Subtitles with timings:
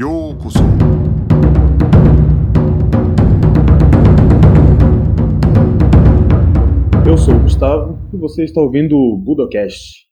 [0.00, 0.60] Yokuso.
[7.04, 10.07] Eu sou o Gustavo e você está ouvindo o Budocast.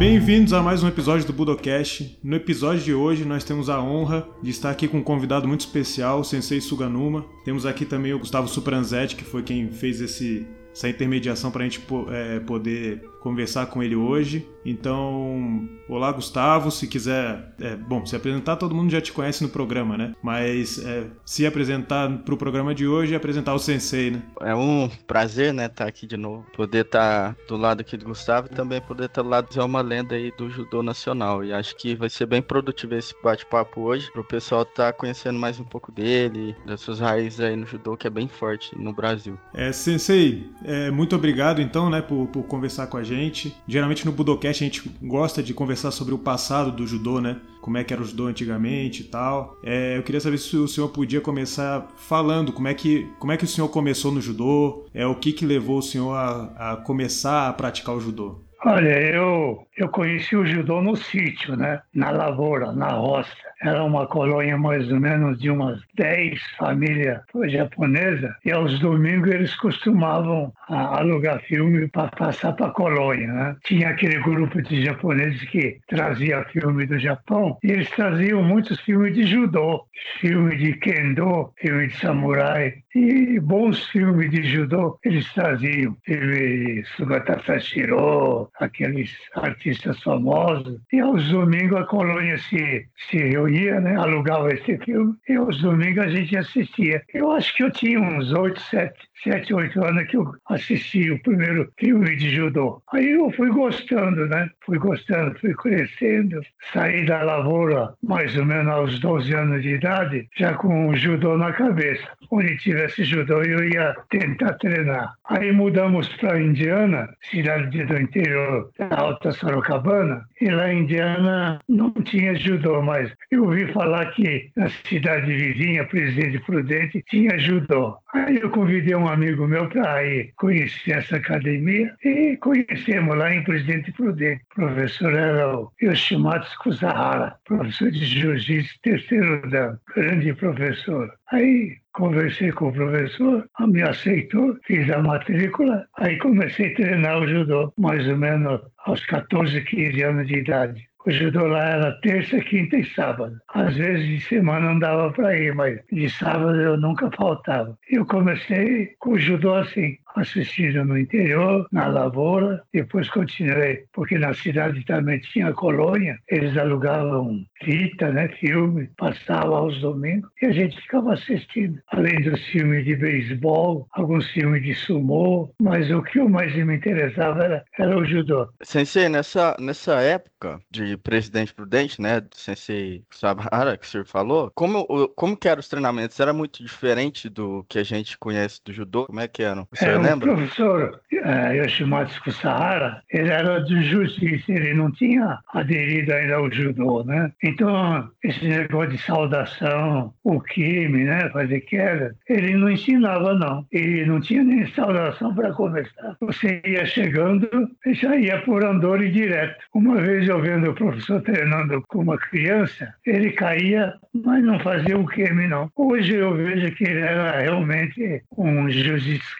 [0.00, 2.18] Bem-vindos a mais um episódio do Budocast.
[2.24, 5.60] No episódio de hoje nós temos a honra de estar aqui com um convidado muito
[5.60, 7.26] especial, o Sensei Suganuma.
[7.44, 11.68] Temos aqui também o Gustavo Supranzetti, que foi quem fez esse, essa intermediação para a
[11.68, 14.48] gente é, poder conversar com ele hoje.
[14.64, 19.48] Então, olá Gustavo, se quiser, é, bom, se apresentar, todo mundo já te conhece no
[19.48, 20.14] programa, né?
[20.22, 24.22] Mas é, se apresentar para o programa de hoje e apresentar o Sensei, né?
[24.40, 27.96] É um prazer, né, estar tá aqui de novo, poder estar tá do lado aqui
[27.96, 30.82] do Gustavo e também poder estar tá do lado de uma lenda aí do judô
[30.82, 31.44] nacional.
[31.44, 34.92] E acho que vai ser bem produtivo esse bate-papo hoje, para o pessoal estar tá
[34.92, 38.76] conhecendo mais um pouco dele, das suas raízes aí no judô, que é bem forte
[38.78, 39.38] no Brasil.
[39.54, 43.54] É, Sensei, é, muito obrigado então, né, por, por conversar com a gente.
[43.66, 47.40] Geralmente no Budocast a gente gosta de conversar sobre o passado do judô, né?
[47.60, 49.56] Como é que era o judô antigamente e tal.
[49.62, 53.36] É, eu queria saber se o senhor podia começar falando como é que, como é
[53.36, 56.76] que o senhor começou no judô, é o que, que levou o senhor a, a
[56.76, 58.50] começar a praticar o judô.
[58.64, 61.80] Olha, eu, eu conheci o judô no sítio, né?
[61.94, 63.30] Na lavoura, na roça.
[63.62, 69.54] Era uma colônia mais ou menos de umas 10 famílias japonesas e aos domingos eles
[69.56, 73.56] costumavam alugar filme para passar para a colônia, né?
[73.64, 79.14] Tinha aquele grupo de japoneses que trazia filme do Japão e eles traziam muitos filmes
[79.14, 79.84] de judô,
[80.20, 85.96] filme de kendo, filme de samurai e bons filmes de judô eles traziam.
[86.04, 89.69] Filme Sugata Sashiro, aqueles artistas
[90.02, 90.80] famosos.
[90.92, 93.96] E aos domingos a colônia se, se reunia, né?
[93.96, 97.02] alugava esse filme, e aos domingos a gente assistia.
[97.12, 101.22] Eu acho que eu tinha uns oito, sete sete, oito anos que eu assisti o
[101.22, 102.82] primeiro filme de judô.
[102.92, 104.48] Aí eu fui gostando, né?
[104.64, 106.40] Fui gostando, fui crescendo.
[106.72, 111.36] Saí da lavoura mais ou menos aos 12 anos de idade, já com o judô
[111.36, 112.06] na cabeça.
[112.30, 115.14] Onde tivesse judô eu ia tentar treinar.
[115.24, 121.90] Aí mudamos para Indiana, cidade do interior da Alta Sorocabana, e lá em Indiana não
[121.92, 127.96] tinha judô, mas eu ouvi falar que na cidade vizinha, Presidente Prudente, tinha judô.
[128.14, 133.44] Aí eu convidei um amigo meu para ir conhecer essa academia e conhecemos lá em
[133.44, 134.42] Presidente Prudente.
[134.52, 141.12] O professor era o Yoshimatsu Kusahara, professor de jiu-jitsu terceiro dan, grande professor.
[141.30, 147.28] Aí conversei com o professor, me aceitou, fiz a matrícula, aí comecei a treinar o
[147.28, 150.90] judô, mais ou menos aos 14, 15 anos de idade.
[151.06, 153.34] O judô lá era terça, quinta e sábado.
[153.54, 157.78] Às vezes de semana não dava para ir, mas de sábado eu nunca faltava.
[157.88, 164.34] Eu comecei com o judô assim assistindo no interior, na lavoura, depois continuei, porque na
[164.34, 170.80] cidade também tinha colônia, eles alugavam fita, né, filme, passava aos domingos e a gente
[170.80, 171.80] ficava assistindo.
[171.88, 177.44] Além dos filmes de beisebol, alguns filmes de sumô, mas o que mais me interessava
[177.44, 178.48] era, era o judô.
[178.62, 184.50] Sensei, nessa, nessa época de Presidente Prudente, né, do Sensei Sabara, que o senhor falou,
[184.54, 186.18] como, como que eram os treinamentos?
[186.18, 189.06] Era muito diferente do que a gente conhece do judô?
[189.06, 189.66] Como é que eram?
[189.70, 196.12] O senhor o professor uh, Yoshimatsu Kusahara, ele era de justiça, ele não tinha aderido
[196.12, 197.32] ainda ao judô, né?
[197.42, 203.66] Então, esse negócio de saudação, o Kimi, né, fazer queda, ele não ensinava, não.
[203.72, 206.16] Ele não tinha nem saudação para começar.
[206.20, 207.48] Você ia chegando
[207.86, 209.64] e já ia por andor direto.
[209.74, 214.98] Uma vez eu vendo o professor treinando com uma criança, ele caía, mas não fazia
[214.98, 215.70] o Kimi, não.
[215.76, 219.36] Hoje eu vejo que ele era realmente um jiu-jitsu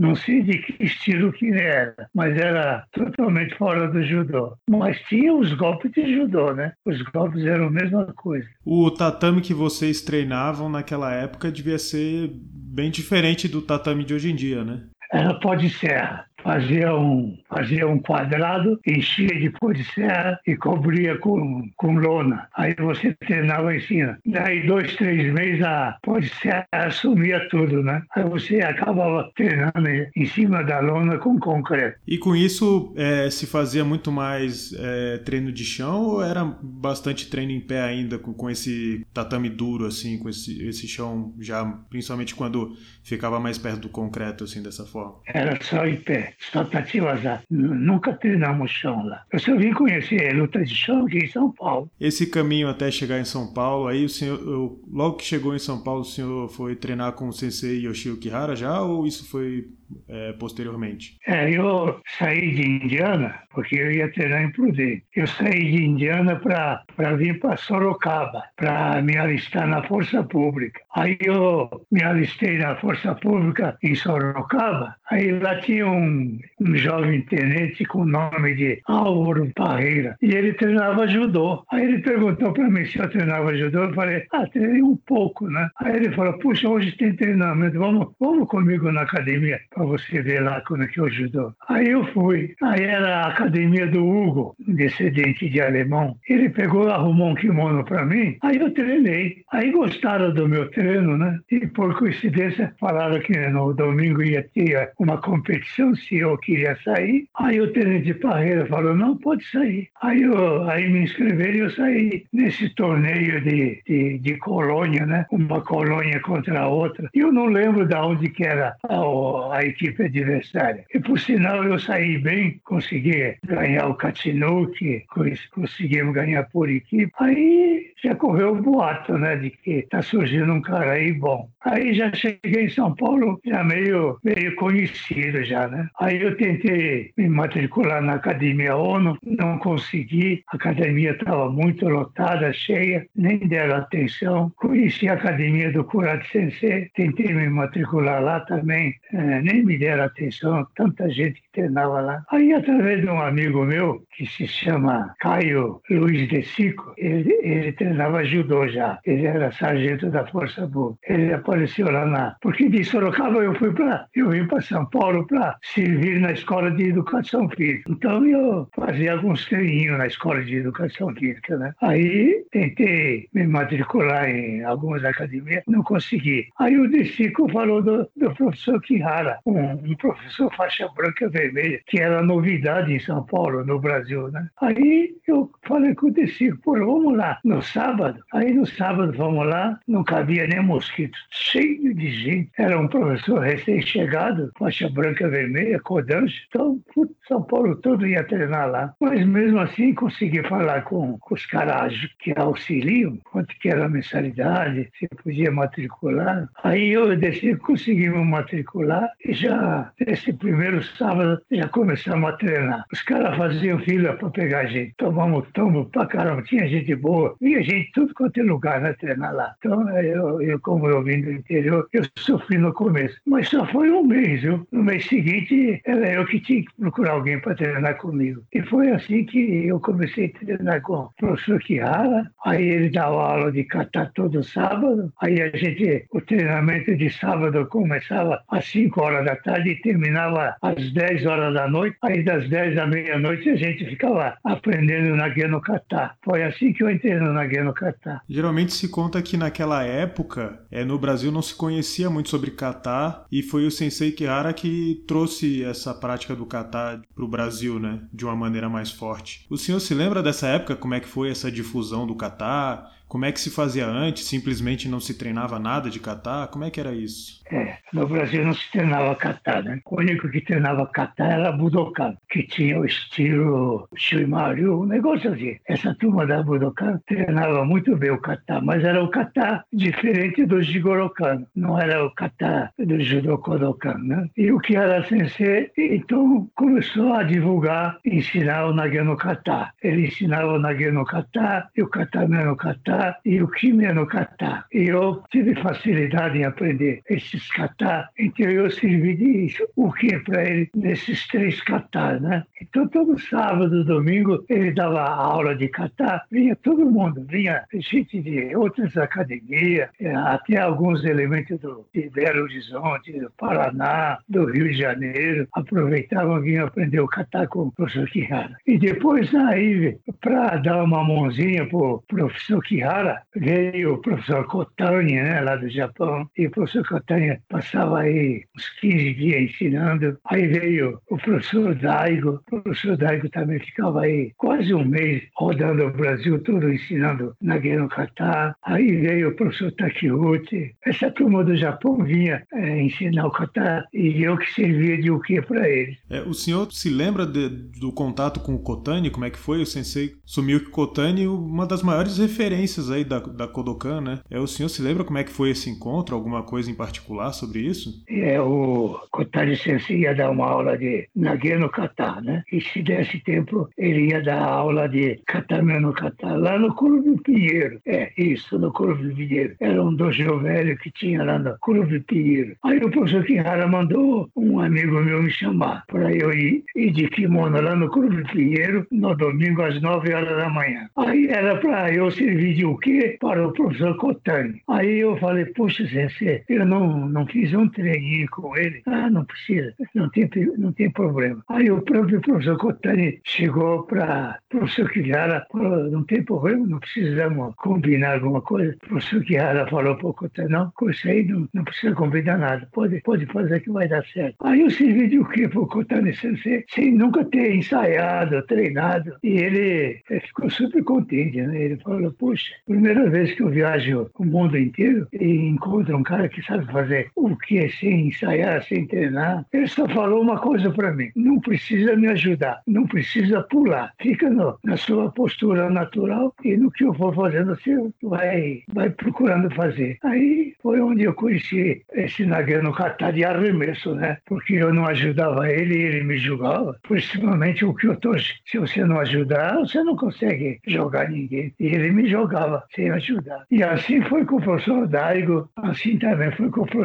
[0.00, 4.56] não sei de que estilo que era, mas era totalmente fora do judô.
[4.68, 6.72] Mas tinha os golpes de judô, né?
[6.86, 8.48] Os golpes eram a mesma coisa.
[8.64, 14.30] O tatame que vocês treinavam naquela época devia ser bem diferente do tatame de hoje
[14.30, 14.84] em dia, né?
[15.12, 20.56] Era pó de serra fazia um, fazia um quadrado, enchia de pó de serra e
[20.56, 22.48] cobria com, com lona.
[22.54, 24.18] Aí você treinava em cima.
[24.26, 28.02] Daí, dois, três meses, a pó de serra assumia tudo, né?
[28.14, 31.98] Aí você acabava treinando em cima da lona com concreto.
[32.06, 37.28] E com isso, é, se fazia muito mais é, treino de chão ou era bastante
[37.28, 41.64] treino em pé ainda, com, com esse tatame duro, assim, com esse, esse chão já,
[41.88, 45.16] principalmente quando ficava mais perto do concreto, assim, dessa forma?
[45.26, 47.42] Era só em pé é, só Tatiwaza.
[47.50, 49.24] Nunca treinamos chão lá.
[49.32, 51.90] Eu só vim conhecer luta de chão aqui em São Paulo.
[52.00, 55.58] Esse caminho até chegar em São Paulo, aí o senhor, eu, logo que chegou em
[55.58, 59.68] São Paulo, o senhor foi treinar com o sensei Yoshio Kihara já ou isso foi
[60.08, 61.16] é, posteriormente?
[61.26, 65.04] É, eu saí de Indiana, porque eu ia treinar em Prudente.
[65.14, 70.80] Eu saí de Indiana para vir para Sorocaba, para me alistar na Força Pública.
[70.94, 74.94] Aí eu me alistei na Força Pública em Sorocaba.
[75.10, 80.16] Aí lá tinha um, um jovem tenente com o nome de Álvaro Parreira.
[80.22, 81.64] E ele treinava judô.
[81.70, 83.84] Aí ele perguntou para mim se eu treinava judô.
[83.84, 85.68] Eu falei, ah, treinei um pouco, né?
[85.78, 90.42] Aí ele falou, puxa, hoje tem treinamento, vamos, vamos comigo na academia para você ver
[90.42, 91.52] lá como é que eu judô.
[91.68, 92.54] Aí eu fui.
[92.62, 96.16] Aí era a academia do Hugo, descendente de alemão.
[96.28, 98.36] Ele pegou, arrumou um kimono para mim.
[98.42, 99.42] Aí eu treinei.
[99.50, 101.38] Aí gostaram do meu treino, né?
[101.50, 107.26] E por coincidência falaram que no domingo ia ter uma competição se eu queria sair.
[107.36, 109.88] Aí o tenente Parreira falou, não, pode sair.
[110.02, 115.24] Aí, eu, aí me inscreveram e eu saí nesse torneio de, de, de colônia, né?
[115.30, 117.08] Uma colônia contra a outra.
[117.14, 120.84] E eu não lembro de onde que era a, a equipe adversária.
[120.94, 125.04] E por sinal eu saí bem, consegui ganhar o Katsunuki,
[125.52, 127.12] conseguimos ganhar por equipe.
[127.18, 131.48] Aí já correu o boato, né, de que tá surgindo um cara aí bom.
[131.62, 135.88] Aí já cheguei em São Paulo, já meio, meio conhecido já, né?
[136.00, 140.42] Aí eu tentei me matricular na Academia ONU, não consegui.
[140.52, 144.50] A academia estava muito lotada, cheia, nem deram atenção.
[144.56, 150.04] Conheci a Academia do Kurati Sensei, tentei me matricular lá também, é, nem me deram
[150.04, 152.24] atenção, tanta gente que treinava lá.
[152.30, 157.72] Aí, através de um amigo meu, que se chama Caio Luiz de Sico, ele, ele
[157.72, 160.96] treinava judô já, ele era sargento da Força Boa.
[161.08, 162.36] Ele apareceu lá na.
[162.40, 164.06] Porque de Sorocaba eu fui para.
[164.14, 167.90] Eu vim para São Paulo para servir na escola de educação física.
[167.90, 171.72] Então eu fazia alguns treininhos na escola de educação física, né?
[171.80, 176.46] Aí tentei me matricular em algumas academias, não consegui.
[176.58, 181.98] Aí o Decico falou do, do professor Kihara, um, um, professor faixa branca vermelha, que
[181.98, 184.48] era novidade em São Paulo, no Brasil, né?
[184.60, 188.20] Aí eu falei com o Decico, pô, vamos lá no sábado.
[188.32, 192.50] Aí no sábado vamos lá, não cabia nem mosquito cheio de gente.
[192.58, 196.46] Era um professor recém-chegado, faixa branca vermelha, codante.
[196.48, 196.80] Então,
[197.26, 198.94] São Paulo todo ia treinar lá.
[199.00, 203.88] Mas mesmo assim, consegui falar com, com os caras que auxiliam, quanto que era a
[203.88, 206.48] mensalidade, se podia matricular.
[206.62, 212.84] Aí eu decidi conseguimos matricular e já, nesse primeiro sábado, já começamos a treinar.
[212.92, 214.94] Os caras faziam fila para pegar gente.
[214.98, 217.34] Tomamos tombo pra caramba, tinha gente boa.
[217.40, 219.54] Vinha gente tudo quanto é lugar, né, treinar lá.
[219.58, 223.16] Então, eu, eu como eu vim do interior, eu sofri no começo.
[223.26, 224.66] Mas só foi um mês, viu?
[224.70, 228.42] No mês seguinte, era eu que tinha que procurar alguém para treinar comigo.
[228.52, 232.30] E foi assim que eu comecei a treinar com o professor Kihara.
[232.44, 235.12] Aí ele dava aula de kata todo sábado.
[235.20, 240.56] Aí a gente, o treinamento de sábado começava às 5 horas da tarde e terminava
[240.60, 241.96] às 10 horas da noite.
[242.02, 246.12] Aí das 10 à meia-noite a gente ficava aprendendo na no kata.
[246.22, 248.20] Foi assim que eu entrei no no kata.
[248.28, 253.24] Geralmente se conta que naquela época, é, no Brasil não se conhecia muito sobre kata
[253.30, 258.00] e foi o Sensei Kihara que trouxe essa prática do kata para o Brasil, né,
[258.12, 259.46] de uma maneira mais forte.
[259.48, 260.76] O senhor se lembra dessa época?
[260.76, 262.84] Como é que foi essa difusão do kata?
[263.10, 264.24] Como é que se fazia antes?
[264.24, 266.46] Simplesmente não se treinava nada de kata?
[266.46, 267.39] Como é que era isso?
[267.52, 269.80] É, no Brasil não se treinava kata, né?
[269.84, 275.56] O único que treinava kata era Budokan, que tinha o estilo Shuimaryu, um negócio assim.
[275.66, 280.62] Essa turma da Budokan treinava muito bem o kata, mas era o kata diferente do
[280.62, 284.28] Jigorokan, não era o kata do Judo Kodokan, né?
[284.36, 289.72] E o Kihara Sensei, então, começou a divulgar, ensinar o Nage no kata.
[289.82, 294.06] Ele ensinava o Nage no kata e o Katame no kata e o Kimi no
[294.06, 294.64] kata.
[294.72, 300.44] E eu tive facilidade em aprender esses kata, então eu servi de o que para
[300.44, 302.44] ele nesses três kata, né?
[302.60, 308.54] Então todo sábado, domingo, ele dava aula de kata, vinha todo mundo, vinha gente de
[308.56, 314.74] outras academias, é, até alguns elementos do, de Belo Horizonte, do Paraná, do Rio de
[314.74, 318.56] Janeiro, aproveitavam vinham aprender o kata com o professor Kihara.
[318.66, 325.14] E depois aí, para dar uma mãozinha para o professor Kihara, veio o professor Kotani,
[325.14, 330.18] né, lá do Japão, e o professor Kotani passava aí uns 15 dias ensinando.
[330.24, 335.84] Aí veio o professor Daigo, o professor Daigo também ficava aí quase um mês rodando
[335.84, 338.54] o Brasil todo ensinando na Guerra no Catar.
[338.64, 340.74] Aí veio o professor Takiuchi.
[340.84, 345.20] Essa turma do Japão vinha é, ensinar o Catar e eu que servia de o
[345.20, 345.96] que para eles.
[346.08, 349.10] É, o senhor se lembra de, do contato com o Kotani?
[349.10, 349.62] Como é que foi?
[349.62, 354.20] O sensei Sumiyuki Kotani, uma das maiores referências aí da, da Kodokan, né?
[354.30, 356.14] É, o senhor se lembra como é que foi esse encontro?
[356.14, 358.02] Alguma coisa em particular sobre isso?
[358.08, 362.42] É, o Kotani Sensei ia dar uma aula de Nage no Kata, né?
[362.50, 367.20] E se desse tempo, ele ia dar aula de Katame no Kata, lá no Clube
[367.22, 367.80] Pinheiro.
[367.86, 369.54] É, isso, no Clube Pinheiro.
[369.60, 372.56] Era um dojo velho que tinha lá no Clube Pinheiro.
[372.64, 377.08] Aí o professor Kihara mandou um amigo meu me chamar para eu ir, ir de
[377.08, 380.88] kimono lá no Clube Pinheiro no domingo às 9 horas da manhã.
[380.96, 383.16] Aí era para eu servir de o quê?
[383.20, 384.62] Para o professor Kotani.
[384.68, 388.82] Aí eu falei, puxa, Sensei, eu não, não fiz um treininho com ele.
[388.86, 391.42] Ah, não precisa, não tem, não tem problema.
[391.48, 396.78] Aí o próprio professor Kotani chegou para o professor Kihara, falou, não tem problema, não
[396.78, 398.76] precisamos combinar alguma coisa.
[398.84, 402.38] O professor Kihara falou para o Kotani, não, com isso aí não, não precisa combinar
[402.38, 404.36] nada, pode, pode fazer que vai dar certo.
[404.42, 406.64] Aí eu servi de o quê para o Kotani Sensei?
[406.68, 409.16] Sem nunca ter ensaiado, treinado.
[409.22, 411.62] E ele, ficou super contente, né?
[411.62, 416.28] Ele falou, puxa, primeira vez que eu viajo o mundo inteiro e encontro um cara
[416.28, 419.44] que sabe fazer o que sem ensaiar, sem treinar.
[419.52, 423.92] Ele só falou uma coisa para mim: não precisa me ajudar, não precisa pular.
[424.00, 428.90] Fica no, na sua postura natural e no que eu for fazendo, você vai, vai
[428.90, 429.98] procurando fazer.
[430.02, 434.18] Aí foi onde eu conheci esse Nagano Kata de arremesso, né?
[434.26, 436.78] Porque eu não ajudava ele e ele me julgava.
[436.82, 438.18] Principalmente o que eu tô.
[438.18, 441.52] Se você não ajudar, você não consegue jogar ninguém.
[441.58, 443.44] E ele me jogava sem ajudar.
[443.50, 446.79] E assim foi com o professor Daigo, assim também foi com o professor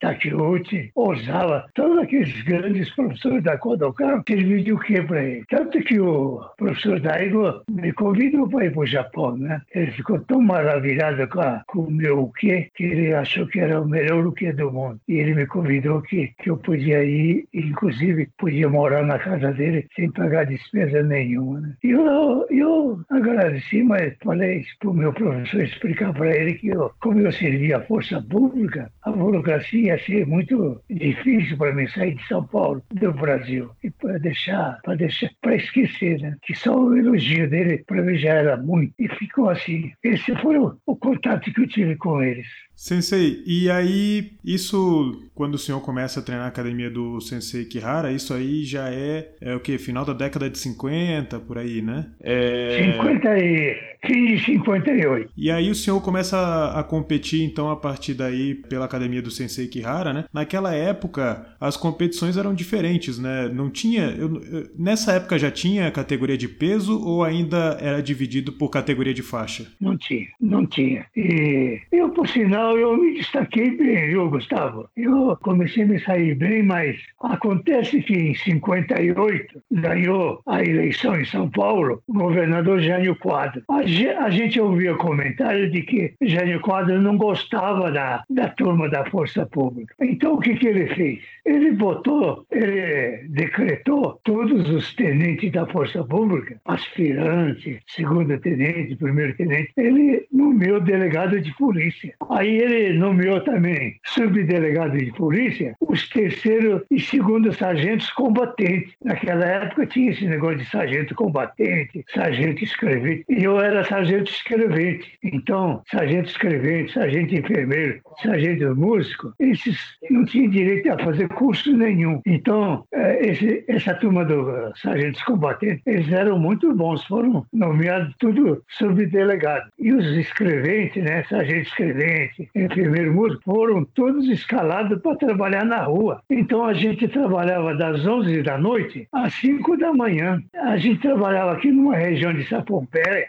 [0.00, 5.44] Takeuchi, Ozawa, todos aqueles grandes professores da Kodokan serviu de o para ele?
[5.48, 9.60] Tanto que o professor Daigo me convidou para ir para o Japão, né?
[9.74, 13.80] Ele ficou tão maravilhado com, a, com o meu o que ele achou que era
[13.80, 15.00] o melhor que do mundo.
[15.08, 19.86] E ele me convidou que, que eu podia ir, inclusive podia morar na casa dele
[19.94, 21.60] sem pagar despesa nenhuma.
[21.60, 21.74] Né?
[21.84, 26.90] E eu, eu agradeci, mas falei para o meu professor explicar para ele que eu,
[27.00, 32.14] como eu servia a força pública, a burocracia ia ser muito difícil para mim sair
[32.14, 36.36] de São Paulo, do Brasil, e para deixar, para deixar, para esquecer, né?
[36.42, 38.94] Que só o elogio dele para mim já era muito.
[38.98, 39.92] E ficou assim.
[40.02, 42.46] Esse foi o, o contato que eu tive com eles.
[42.76, 48.12] Sensei, e aí, isso, quando o senhor começa a treinar a academia do Sensei Kihara,
[48.12, 49.78] isso aí já é, é o que?
[49.78, 52.06] Final da década de 50, por aí, né?
[52.22, 52.92] É...
[52.92, 53.76] 50 e...
[54.06, 55.32] fim de 58.
[55.36, 59.30] E aí o senhor começa a, a competir, então, a partir daí, pela academia do
[59.30, 60.24] Sensei Kihara, né?
[60.30, 63.48] Naquela época, as competições eram diferentes, né?
[63.48, 64.14] Não tinha...
[64.18, 69.14] Eu, eu, nessa época já tinha categoria de peso ou ainda era dividido por categoria
[69.14, 69.66] de faixa?
[69.80, 71.06] Não tinha, não tinha.
[71.16, 74.88] E eu, por sinal, eu me destaquei bem, viu, Gustavo?
[74.96, 81.24] Eu comecei a me sair bem, mas acontece que em 58 ganhou a eleição em
[81.24, 83.62] São Paulo o governador Jânio Quadro.
[83.68, 83.80] A,
[84.24, 89.44] a gente ouvia comentário de que Jânio Quadro não gostava da, da turma da Força
[89.44, 89.94] Pública.
[90.00, 91.20] Então o que, que ele fez?
[91.44, 99.72] Ele botou, ele decretou todos os tenentes da Força Pública, aspirante, segundo tenente, primeiro tenente,
[99.76, 102.14] ele nomeou delegado de polícia.
[102.30, 108.94] Aí ele nomeou também subdelegado de polícia os terceiro e segundo sargentos combatentes.
[109.04, 113.24] Naquela época tinha esse negócio de sargento combatente, sargento escrevente.
[113.28, 115.18] E eu era sargento escrevente.
[115.22, 119.78] Então, sargento escrevente, sargento enfermeiro, sargento músico, esses
[120.10, 122.20] não tinham direito a fazer curso nenhum.
[122.26, 128.62] Então, é, esse, essa turma dos sargentos combatentes, eles eram muito bons, foram nomeados tudo
[128.68, 129.70] subdelegado.
[129.78, 136.22] E os escreventes, né, sargento escrevente, enfermeiro músico, foram todos escalados para trabalhar na rua.
[136.30, 140.42] Então a gente trabalhava das 11 da noite às 5 da manhã.
[140.54, 143.28] A gente trabalhava aqui numa região de Sapompeia,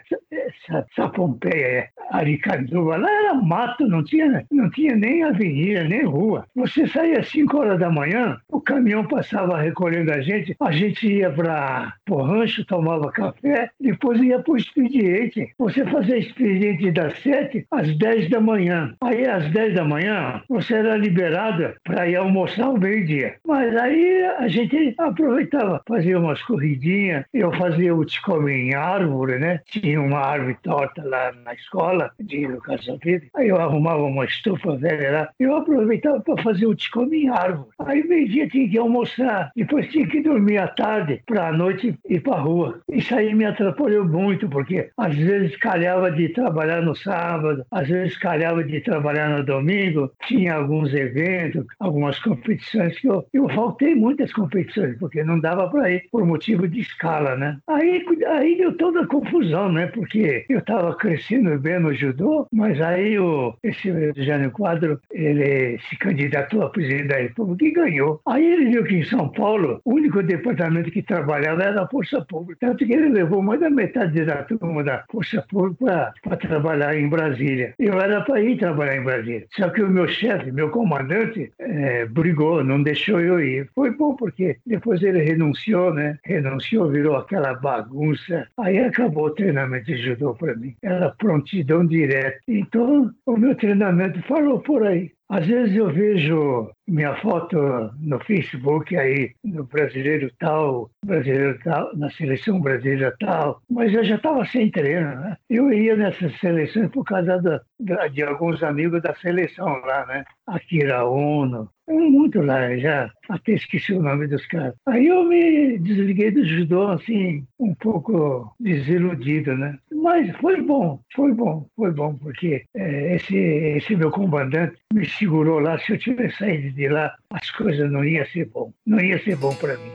[0.94, 6.46] Sapompeia, é, Aricanduva, lá era mato, não tinha, não tinha nem avenida, nem rua.
[6.54, 11.06] Você saía às 5 horas da manhã, o caminhão passava recolhendo a gente, a gente
[11.06, 15.52] ia para o rancho, tomava café, depois ia para o expediente.
[15.58, 18.94] Você fazia expediente das 7 às 10 da manhã.
[19.08, 23.36] Aí, às 10 da manhã, você era liberada para ir almoçar ao meio-dia.
[23.46, 27.24] Mas aí a gente aproveitava, fazia umas corridinhas.
[27.32, 29.62] Eu fazia o descome em árvore, né?
[29.64, 33.30] Tinha uma árvore torta lá na escola de educação física.
[33.34, 37.70] Aí eu arrumava uma estufa velha lá, eu aproveitava para fazer o tiscome em árvore.
[37.78, 42.20] Aí meio-dia tinha que almoçar, depois tinha que dormir à tarde para a noite ir
[42.20, 42.82] para rua.
[42.92, 48.18] Isso aí me atrapalhou muito, porque às vezes calhava de trabalhar no sábado, às vezes
[48.18, 54.32] calhava de trabalhar no domingo, tinha alguns eventos, algumas competições que eu, eu faltei muitas
[54.32, 57.58] competições, porque não dava para ir por motivo de escala, né?
[57.66, 59.86] Aí, aí deu toda a confusão, né?
[59.86, 65.96] Porque eu estava crescendo bem no judô, mas aí o, esse Jânio Quadro, ele se
[65.96, 68.20] candidatou a presidente da República e ganhou.
[68.26, 72.20] Aí ele viu que em São Paulo, o único departamento que trabalhava era a Força
[72.24, 72.66] Pública.
[72.66, 77.08] Tanto que ele levou mais da metade da turma da Força Pública para trabalhar em
[77.08, 77.74] Brasília.
[77.78, 79.46] Eu era para ir trabalhar em Brasília.
[79.56, 83.68] Só que o meu chefe, meu comandante, é, brigou, não deixou eu ir.
[83.74, 86.18] Foi bom porque depois ele renunciou, né?
[86.24, 88.46] Renunciou, virou aquela bagunça.
[88.58, 90.74] Aí acabou o treinamento de judô para mim.
[90.82, 92.38] Era prontidão direta.
[92.48, 95.10] Então, o meu treinamento falou por aí.
[95.28, 97.58] Às vezes eu vejo minha foto
[98.00, 104.16] no Facebook aí, no brasileiro tal, brasileiro tal, na seleção brasileira tal, mas eu já
[104.16, 105.36] estava sem treino, né?
[105.50, 110.24] Eu ia nessas seleções por causa da, da, de alguns amigos da seleção lá, né?
[110.46, 114.74] Akira Ono, muito lá, já até esqueci o nome dos caras.
[114.86, 119.78] Aí eu me desliguei do judô, assim, um pouco desiludido, né?
[120.10, 125.58] Mas foi bom, foi bom, foi bom, porque é, esse, esse meu comandante me segurou
[125.58, 125.78] lá.
[125.80, 129.36] Se eu tivesse saído de lá, as coisas não iam ser bom, não ia ser
[129.36, 129.92] bom para mim.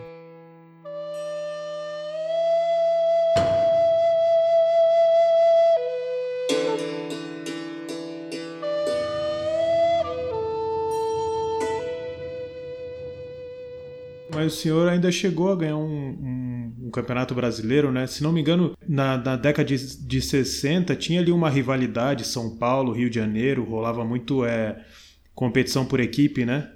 [14.30, 18.08] Mas o senhor ainda chegou a ganhar um, um, um campeonato brasileiro, né?
[18.08, 22.58] Se não me engano, na, na década de, de 60 tinha ali uma rivalidade São
[22.58, 24.84] Paulo, Rio de Janeiro, rolava muito é,
[25.34, 26.72] competição por equipe, né?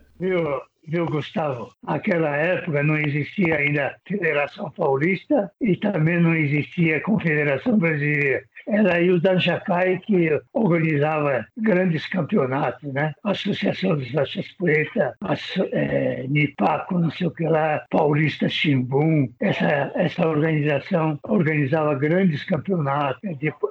[0.88, 1.72] Viu, Gustavo?
[1.84, 9.40] Naquela época não existia ainda Federação Paulista e também não existia Confederação Brasileira era o
[9.40, 13.14] Jacai que organizava grandes campeonatos, né?
[13.24, 15.36] Associação dos Faixas Pretas, a
[15.72, 23.22] é, Nipaco, não sei o que lá, Paulista Chimbum, essa, essa organização organizava grandes campeonatos.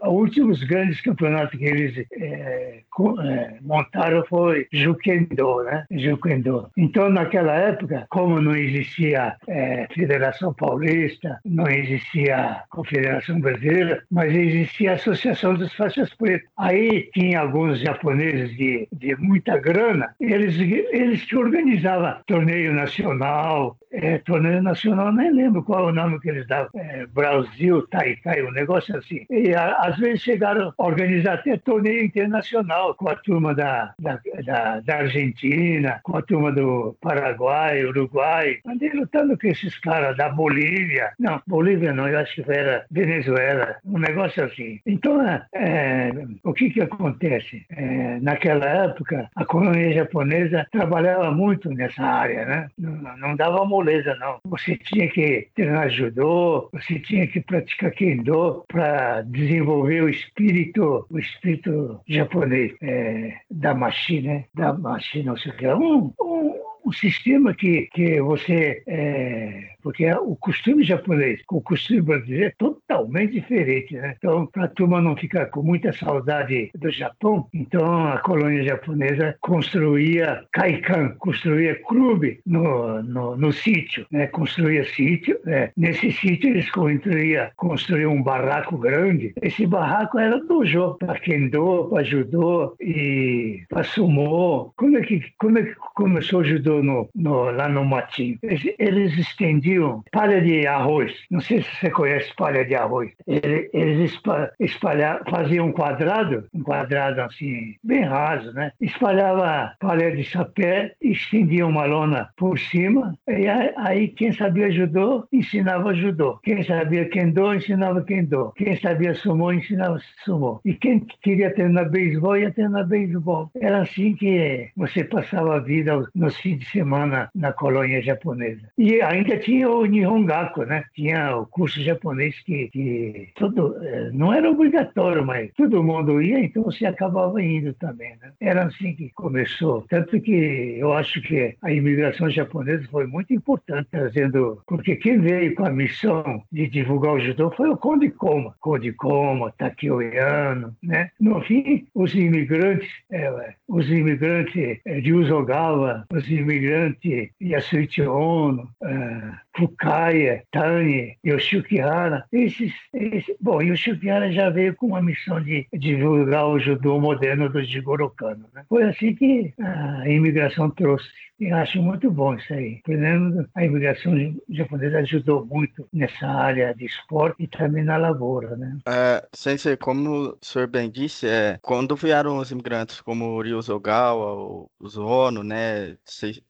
[0.02, 2.80] Os últimos grandes campeonatos que eles é,
[3.22, 5.84] é, montaram foi Juquendô, né?
[5.90, 6.70] Juquendô.
[6.76, 14.92] Então, naquela época, como não existia é, Federação Paulista, não existia Confederação Brasileira, mas existia
[14.92, 16.48] a Associação dos Faixas Pretas.
[16.56, 24.18] Aí tinha alguns japoneses de, de muita grana, eles, eles que organizavam torneio nacional, é,
[24.18, 28.52] torneio nacional, nem lembro qual é o nome que eles davam, é, Brasil, Taikai, um
[28.52, 29.24] negócio assim.
[29.30, 34.20] E a, às vezes chegaram a organizar até torneio internacional com a turma da, da,
[34.44, 38.58] da, da Argentina, com a turma do Paraguai, Uruguai.
[38.66, 41.12] Andei lutando com esses caras da Bolívia.
[41.18, 44.80] Não, Bolívia não, eu acho que era Venezuela, um negócio assim.
[44.86, 45.20] Então,
[45.54, 46.12] é,
[46.44, 47.64] o que que acontece?
[47.70, 52.68] É, naquela época, a colônia japonesa trabalhava muito nessa área, né?
[52.78, 53.85] Não, não dava moleza,
[54.18, 54.40] não.
[54.44, 61.18] Você tinha que treinar judô, você tinha que praticar kendo para desenvolver o espírito, o
[61.18, 64.44] espírito japonês, é, da machina, né?
[64.54, 65.66] da machina, não sei o que.
[65.68, 66.54] Um, um,
[66.86, 68.82] um sistema que, que você.
[68.86, 73.94] É, porque é o costume japonês com o costume brasileiro é totalmente diferente.
[73.94, 74.16] Né?
[74.18, 79.36] Então, para a turma não ficar com muita saudade do Japão, então a colônia japonesa
[79.40, 84.26] construía kaikan, construía clube no, no, no sítio, né?
[84.26, 85.38] construía sítio.
[85.44, 85.70] Né?
[85.76, 89.34] Nesse sítio eles construíam, construíam um barraco grande.
[89.40, 94.72] Esse barraco era dojo para kendo, para judô e para sumô.
[94.76, 98.36] Como é que, como é que começou o judô no, no, lá no Matinho.
[98.42, 99.75] Eles, eles, estendiam
[100.12, 101.12] palha de arroz.
[101.30, 103.10] Não sei se você conhece palha de arroz.
[103.26, 104.20] Eles, eles
[104.60, 108.72] espalha, faziam um quadrado, um quadrado assim, bem raso, né?
[108.80, 115.94] Espalhava palha de sapé, estendia uma lona por cima, e aí, quem sabia judô, ensinava
[115.94, 116.38] judô.
[116.42, 118.52] Quem sabia kendo, ensinava kendo.
[118.56, 120.60] Quem sabia sumô, ensinava sumô.
[120.64, 123.50] E quem queria treinar beisebol, ia treinar beisebol.
[123.60, 128.68] Era assim que você passava a vida nos fins de semana na colônia japonesa.
[128.78, 130.84] E ainda tinha o Nihongaku, né?
[130.94, 136.40] Tinha o curso japonês que, que todo, é, não era obrigatório, mas todo mundo ia,
[136.40, 138.16] então você acabava indo também.
[138.20, 138.32] Né?
[138.40, 139.84] Era assim que começou.
[139.88, 144.62] Tanto que eu acho que a imigração japonesa foi muito importante, trazendo.
[144.66, 148.54] Porque quem veio com a missão de divulgar o judô foi o Conde Koma.
[148.60, 151.10] Conde Koma, Takeo Yano, né?
[151.20, 159.32] No fim, os imigrantes, é, os imigrantes é, de Usogawa, os imigrantes Yasuichi Ono, é,
[159.56, 166.58] Fukaya, Tani, Yoshikihara, esses, esses, bom, Yoshikihara já veio com uma missão de divulgar o
[166.58, 168.46] judô moderno do Jigoro Kano.
[168.54, 168.64] Né?
[168.68, 172.80] Foi assim que a imigração trouxe e acho muito bom isso aí.
[172.82, 174.12] Primeiro, a imigração
[174.48, 178.78] japonesa ajudou muito nessa área de esporte e também na lavoura, né?
[178.86, 183.60] É, sensei, como o senhor bem disse, é, quando vieram os imigrantes como o Ryo
[183.60, 185.96] Zogawa, o, Zono, né,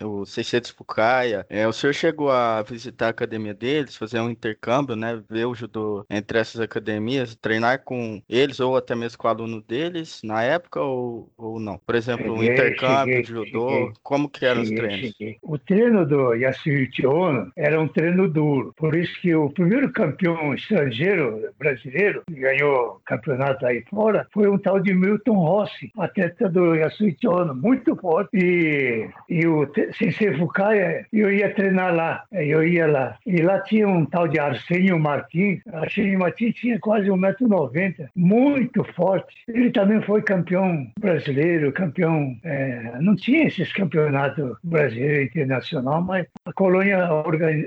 [0.03, 4.94] o Seissetsu Fukaya, é, o senhor chegou a visitar a academia deles, fazer um intercâmbio,
[4.94, 9.31] né, ver o judô entre essas academias, treinar com eles ou até mesmo com o
[9.31, 11.79] aluno deles na época ou, ou não?
[11.79, 15.14] Por exemplo, um intercâmbio cheguei, de judô, cheguei, como que eram treinos?
[15.42, 20.54] O treino do Yasuichi Ono era um treino duro, por isso que o primeiro campeão
[20.54, 26.74] estrangeiro brasileiro que ganhou campeonato aí fora foi um tal de Milton Rossi, atleta do
[26.74, 28.36] Yasuichi Ono, muito forte.
[28.36, 33.18] E, e o Sensei Fukaya, eu ia treinar lá, eu ia lá.
[33.26, 39.34] E lá tinha um tal de Arsenio Martins, Arsenio Martins tinha quase 1,90m, muito forte.
[39.48, 42.36] Ele também foi campeão brasileiro, campeão.
[42.44, 47.09] É, não tinha esses campeonatos brasileiro internacional, mas a colônia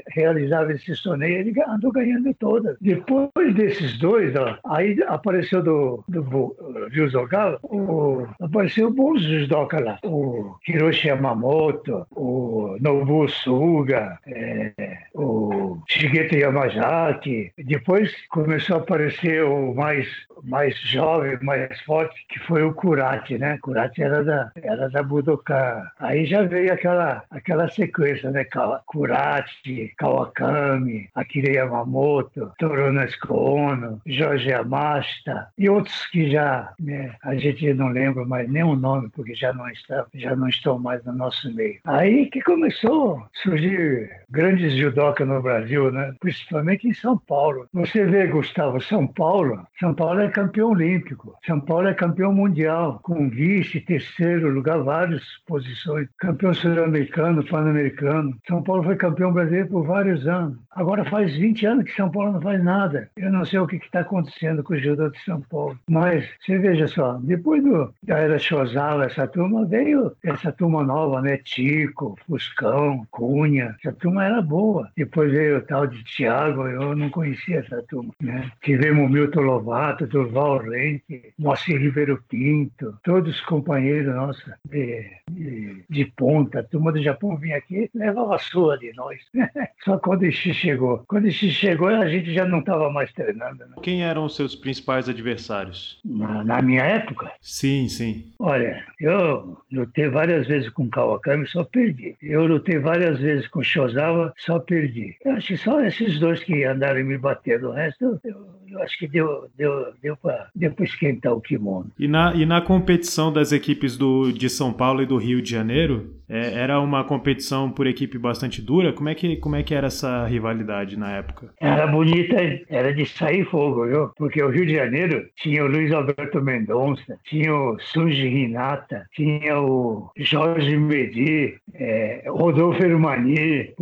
[0.10, 2.78] realizava esses torneios e ele andou ganhando todas.
[2.82, 6.56] Depois desses dois, ó, aí apareceu do, do
[6.92, 10.00] Ryuzogawa, o, apareceu bons judoka lá.
[10.04, 17.52] O Hiroshi Yamamoto, o Nobuo Suga, é, o Shigeto Yamazaki.
[17.58, 20.08] Depois começou a aparecer o mais,
[20.44, 23.58] mais jovem, mais forte, que foi o Kurati, né?
[23.62, 25.84] Kurati era da, era da Budokan.
[26.00, 26.89] Aí já veio aquela,
[27.30, 28.46] aquela sequência, né?
[28.86, 32.90] Kurati, Kawakami, Akira Yamamoto, Toru
[33.30, 38.76] Ono, Jorge Yamashita e outros que já né, a gente não lembra mais nem o
[38.76, 41.80] nome, porque já não, está, já não estão mais no nosso meio.
[41.86, 46.14] Aí que começou a surgir grandes judoca no Brasil, né?
[46.20, 47.68] principalmente em São Paulo.
[47.74, 53.00] Você vê, Gustavo, São Paulo, São Paulo é campeão olímpico, São Paulo é campeão mundial,
[53.04, 58.38] com vice, terceiro lugar, várias posições, campeão sul-americano, pan-americano.
[58.48, 60.58] São Paulo foi campeão brasileiro por vários anos.
[60.72, 63.10] Agora faz 20 anos que São Paulo não faz nada.
[63.18, 65.78] Eu não sei o que está acontecendo com o judô de São Paulo.
[65.90, 71.22] Mas você veja só, depois do, da era Chosala, essa turma veio, essa turma nova,
[71.22, 71.38] né?
[71.38, 74.90] Tico, Fuscão, Cunha, essa turma era boa.
[74.96, 78.14] Depois veio o tal de Tiago, eu não conhecia essa turma.
[78.22, 78.50] Né?
[78.62, 86.06] Tivemos Milton Lovato, Durval Rente, Moacir Ribeiro Pinto, todos os companheiros nossos de, de, de
[86.16, 86.64] ponta.
[86.70, 89.20] Turma do Japão vinha aqui levava a sua de nós.
[89.84, 91.04] Só quando esse chegou.
[91.08, 93.66] Quando esse chegou, a gente já não estava mais treinando.
[93.66, 93.76] Né?
[93.82, 96.00] Quem eram os seus principais adversários?
[96.04, 97.32] Na, na, minha época?
[97.42, 98.32] Sim, sim.
[98.40, 102.16] Olha, eu lutei várias vezes com Kawakami, só perdi.
[102.22, 105.16] Eu lutei várias vezes com Shozawa, só perdi.
[105.24, 107.70] Eu acho que só esses dois que andaram me batendo.
[107.70, 111.92] O resto, eu, eu acho que deu, deu, deu para deu esquentar o kimono.
[111.98, 115.50] E na, e na competição das equipes do, de São Paulo e do Rio de
[115.50, 118.94] Janeiro, é, era uma competição por equipe bastante dura?
[118.94, 121.52] Como é, que, como é que era essa rivalidade na época?
[121.60, 122.36] Era bonita,
[122.70, 124.10] era de sair fogo, viu?
[124.16, 129.60] Porque o Rio de Janeiro tinha o Luiz Alberto Mendonça, tinha o Suji Rinata, tinha
[129.60, 133.74] o Jorge Medi, é, Rodolfo Hermani.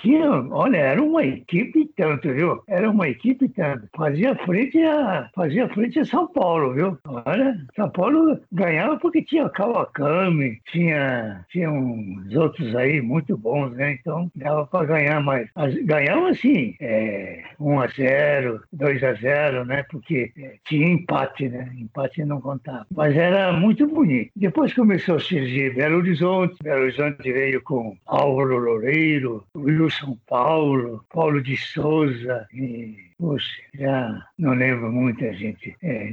[0.00, 2.62] Tinha, olha, era uma equipe tanto, viu?
[2.68, 3.86] Era uma equipe tanto.
[3.94, 6.98] Fazia frente a, fazia frente a São Paulo, viu?
[7.04, 13.92] Olha, São Paulo ganhava porque tinha Kawakami, tinha, tinha uns outros aí muito bons, né?
[13.92, 15.48] Então dava para ganhar mais.
[15.84, 19.82] Ganhamos assim, é, 1 a 0 2 a 0 né?
[19.90, 21.70] Porque é, tinha empate, né?
[21.76, 22.86] Empate não contava.
[22.94, 24.30] Mas era muito bonito.
[24.36, 26.56] Depois começou a surgir Belo Horizonte.
[26.62, 34.52] Belo Horizonte veio com Álvaro Loureiro, Wilson Paulo, Paulo de Souza e Puxa, já não
[34.52, 35.76] lembro muita gente.
[35.80, 36.12] É,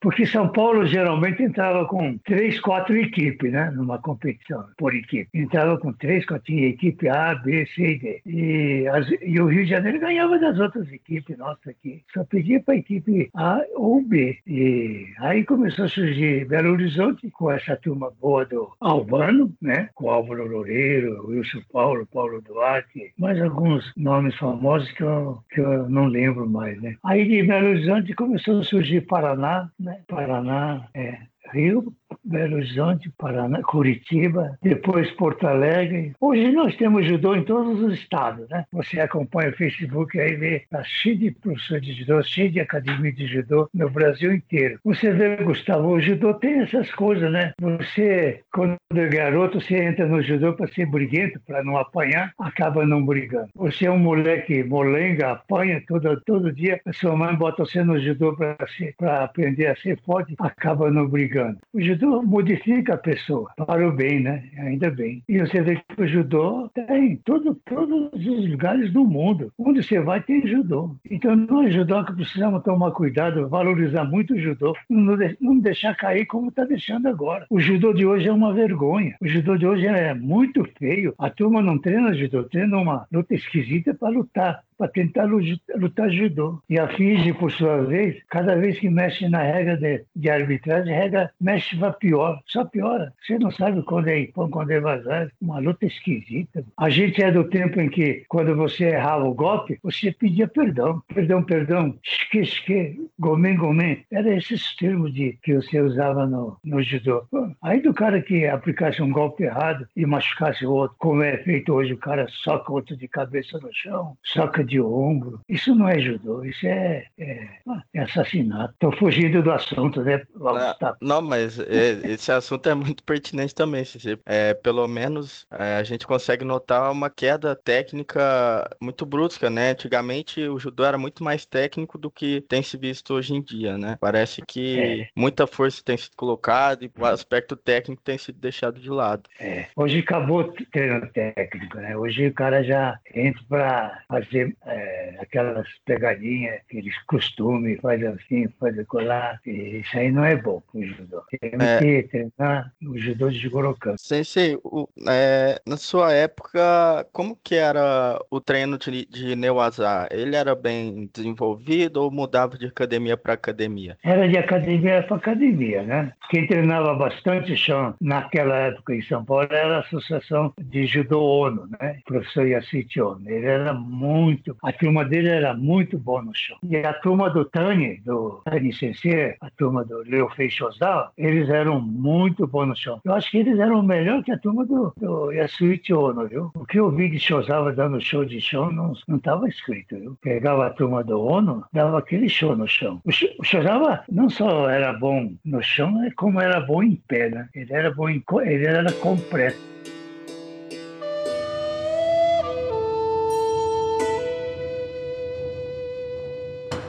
[0.00, 3.70] porque São Paulo geralmente entrava com três, quatro equipes, né?
[3.72, 5.28] Numa competição por equipe.
[5.34, 8.22] Entrava com três, quatro, tinha equipe A, B, C e D.
[8.24, 12.02] E, as, e o Rio de Janeiro ganhava das outras equipes nossas aqui.
[12.14, 14.38] Só pedia para a equipe A ou B.
[14.46, 19.90] E aí começou a surgir Belo Horizonte com essa turma boa do Albano, né?
[19.94, 25.81] Com Álvaro Loureiro, Wilson Paulo, Paulo Duarte, mais alguns nomes famosos que eu, que eu
[25.88, 26.96] não lembro mais, né?
[27.04, 30.02] Aí de Belo Horizonte começou a surgir Paraná, né?
[30.08, 31.18] Paraná, é,
[31.52, 31.92] Rio,
[32.24, 36.12] Belo Horizonte, Paraná, Curitiba, depois Porto Alegre.
[36.20, 38.64] Hoje nós temos judô em todos os estados, né?
[38.72, 43.12] Você acompanha o Facebook aí vê, tá cheio de professores de judô, cheio de academia
[43.12, 44.78] de judô no Brasil inteiro.
[44.84, 47.52] Você vê, Gustavo, o judô tem essas coisas, né?
[47.60, 52.86] Você, quando é garoto, você entra no judô para ser briguento, para não apanhar, acaba
[52.86, 53.48] não brigando.
[53.54, 57.98] Você é um moleque molenga, apanha todo, todo dia, a sua mãe bota você no
[58.00, 61.58] judô para aprender a ser forte, acaba não brigando.
[61.72, 64.44] O judô modifica a pessoa para o bem, né?
[64.58, 65.22] Ainda bem.
[65.28, 69.52] E você vê que o judô tem todo, todos os lugares do mundo.
[69.58, 70.96] Onde você vai, tem judô.
[71.10, 76.48] Então, nós judô que precisamos tomar cuidado, valorizar muito o judô, não deixar cair como
[76.48, 77.46] está deixando agora.
[77.50, 79.16] O judô de hoje é uma vergonha.
[79.20, 81.14] O judô de hoje é muito feio.
[81.18, 85.28] A turma não treina judô, treina uma luta esquisita para lutar para tentar
[85.76, 86.60] lutar judô.
[86.68, 90.92] E a FIGE, por sua vez, cada vez que mexe na regra de, de arbitragem,
[90.92, 93.12] a regra mexe para pior, só piora.
[93.22, 95.30] Você não sabe quando é impão, quando é vazar.
[95.40, 96.64] Uma luta esquisita.
[96.76, 101.00] A gente é do tempo em que, quando você errava o golpe, você pedia perdão.
[101.14, 104.04] Perdão, perdão, esque, esque, gomen, gomen.
[104.10, 107.24] Era esses termos de, que você usava no, no judô.
[107.62, 111.72] Aí do cara que aplicasse um golpe errado e machucasse o outro, como é feito
[111.72, 115.40] hoje, o cara soca o outro de cabeça no chão, soca de ombro.
[115.48, 117.48] Isso não é judô, isso é, é,
[117.94, 118.72] é assassinato.
[118.72, 120.22] Estou fugindo do assunto, né?
[120.34, 120.96] Não, tá.
[121.00, 123.84] não, mas é, esse assunto é muito pertinente também.
[124.26, 129.70] É, pelo menos é, a gente consegue notar uma queda técnica muito brusca, né?
[129.70, 133.76] Antigamente o judô era muito mais técnico do que tem se visto hoje em dia,
[133.76, 133.96] né?
[134.00, 135.08] Parece que é.
[135.16, 139.22] muita força tem sido colocada e o aspecto técnico tem sido deixado de lado.
[139.38, 139.66] É.
[139.76, 141.96] Hoje acabou o treino técnico, né?
[141.96, 148.76] Hoje o cara já entra para fazer é, aquelas pegadinhas, aqueles costumes, faz assim, faz
[148.86, 149.40] colar.
[149.46, 151.22] Isso aí não é bom pro judô.
[151.40, 151.78] Temos é.
[151.78, 153.96] que treinar o judô de Gorokan.
[153.98, 160.08] Sensei, o, é, na sua época, como que era o treino de, de Neuazá?
[160.10, 163.96] Ele era bem desenvolvido ou mudava de academia para academia?
[164.02, 166.12] Era de academia para academia, né?
[166.30, 171.68] Quem treinava bastante chão naquela época em São Paulo era a Associação de Judô ONU,
[171.80, 171.98] né?
[172.00, 173.28] O professor Yassit Ono.
[173.28, 174.56] Ele era muito muito.
[174.62, 176.56] A turma dele era muito boa no chão.
[176.62, 181.80] E a turma do Tani, do Tani Sensei, a turma do Leo Feixozawa, eles eram
[181.80, 183.00] muito bons no chão.
[183.04, 186.50] Eu acho que eles eram melhor que a turma do, do Yasuichi Ono, viu?
[186.54, 190.16] O que eu vi de Shozawa dando show de chão não estava escrito, viu?
[190.20, 193.00] Pegava a turma do Ono, dava aquele show no chão.
[193.04, 193.12] O,
[193.44, 197.48] Shozawa não só era bom no chão, como era bom em pé, né?
[197.54, 199.72] Ele era bom em, ele era completo.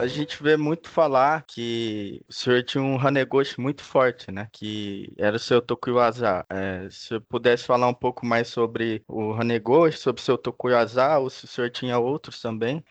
[0.04, 4.48] A gente vê muito falar que o senhor tinha um Hanegoshi muito forte, né?
[4.52, 6.44] Que era o seu Tokuyaza.
[6.50, 11.18] É, se eu pudesse falar um pouco mais sobre o Hanegoshi, sobre o seu Tokuyaza,
[11.18, 12.84] ou se o senhor tinha outros também.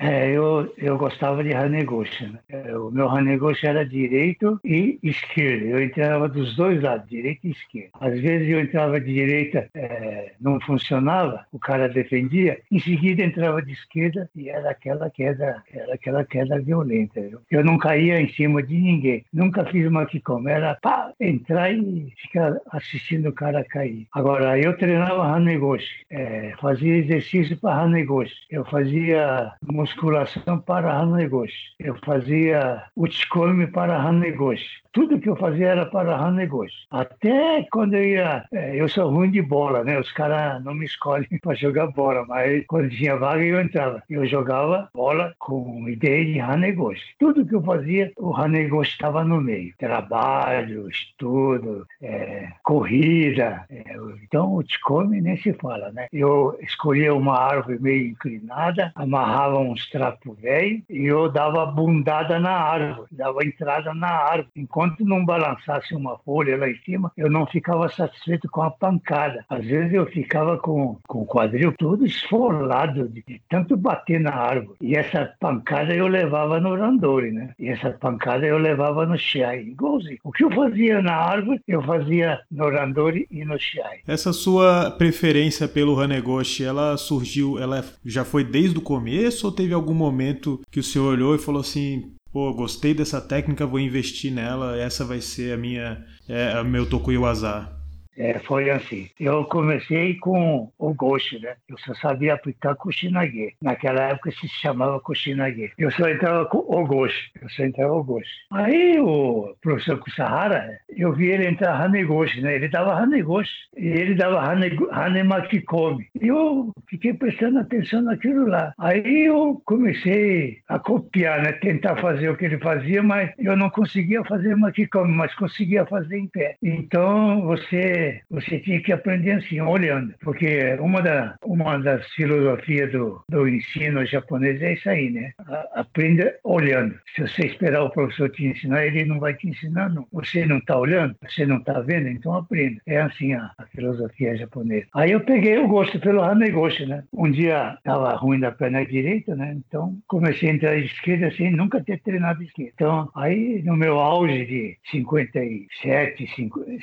[0.00, 2.24] É, eu, eu gostava de Hanegoshi.
[2.24, 2.38] Né?
[2.48, 5.66] É, o meu Hanegoshi era direito e esquerdo.
[5.66, 7.90] Eu entrava dos dois lados, direita e esquerda.
[8.00, 12.58] Às vezes eu entrava de direita, é, não funcionava, o cara defendia.
[12.72, 17.20] Em seguida entrava de esquerda e era aquela queda, era aquela queda violenta.
[17.20, 17.40] Viu?
[17.50, 19.22] Eu não caía em cima de ninguém.
[19.30, 24.06] Nunca fiz uma que como era pá, entrar e ficar assistindo o cara cair.
[24.12, 28.34] Agora eu treinava Hanegoshi, é, fazia exercício para Hanegoshi.
[28.48, 29.52] Eu fazia
[29.90, 31.74] musculação para Hanegoshi.
[31.78, 34.80] Eu fazia Uchikomi para Hanegoshi.
[34.92, 36.86] Tudo que eu fazia era para Hanegoshi.
[36.90, 38.44] Até quando eu ia...
[38.52, 39.98] É, eu sou ruim de bola, né?
[39.98, 44.02] Os caras não me escolhem para jogar bola, mas quando tinha vaga eu entrava.
[44.10, 47.14] Eu jogava bola com ideia de Hanegoshi.
[47.18, 49.72] Tudo que eu fazia, o Hanegoshi estava no meio.
[49.78, 53.64] Trabalho, estudo, é, corrida.
[53.70, 56.08] É, então o Uchikomi nem se fala, né?
[56.12, 62.52] Eu escolhia uma árvore meio inclinada, amarrava uns trapos velhos e eu dava bundada na
[62.52, 64.48] árvore, dava entrada na árvore.
[64.56, 69.44] Enquanto não balançasse uma folha lá em cima, eu não ficava satisfeito com a pancada.
[69.48, 74.34] Às vezes eu ficava com, com o quadril todo esfolado de, de tanto bater na
[74.34, 74.76] árvore.
[74.80, 77.54] E essa pancada eu levava no randori, né?
[77.58, 80.18] E essa pancada eu levava no shiai, igualzinho.
[80.24, 84.00] O que eu fazia na árvore, eu fazia no randori e no shiai.
[84.06, 89.74] Essa sua preferência pelo Hanegoshi, ela surgiu, ela já foi desde o começo ou teve
[89.74, 94.32] algum momento que o senhor olhou e falou assim: pô, gostei dessa técnica, vou investir
[94.32, 97.79] nela, essa vai ser a minha, é, meu Tokuyo Azar?
[98.20, 99.08] É, foi assim.
[99.18, 101.54] Eu comecei com o goshi, né?
[101.66, 103.54] Eu só sabia aplicar Kushinage.
[103.62, 105.72] Naquela época se chamava Kushinage.
[105.78, 107.30] Eu só entrava com o goshi.
[107.40, 108.28] Eu só entrava o goshi.
[108.50, 112.56] Aí o professor Kusahara, eu vi ele entrar Hanegoshi, né?
[112.56, 113.50] Ele dava Hanegoshi.
[113.74, 116.06] E ele dava Hane, Hanemakikomi.
[116.20, 118.74] E eu fiquei prestando atenção naquilo lá.
[118.78, 121.52] Aí eu comecei a copiar, né?
[121.52, 126.18] Tentar fazer o que ele fazia, mas eu não conseguia fazer Makikomi, mas conseguia fazer
[126.18, 126.56] em pé.
[126.62, 130.14] Então você, você tinha que aprender assim, olhando.
[130.20, 135.32] Porque uma, da, uma das filosofias do, do ensino japonês é isso aí, né?
[135.74, 136.98] Aprenda olhando.
[137.14, 140.06] Se você esperar o professor te ensinar, ele não vai te ensinar, não.
[140.12, 142.80] Você não está olhando, você não está vendo, então aprenda.
[142.86, 144.86] É assim a, a, filosofia japonesa.
[144.94, 147.04] Aí eu peguei o gosto pelo Hanegoshi, né?
[147.12, 149.56] Um dia estava ruim da perna direita, né?
[149.66, 152.72] Então comecei a entrar à esquerda sem nunca ter treinado esquerda.
[152.74, 156.26] Então aí no meu auge de 57,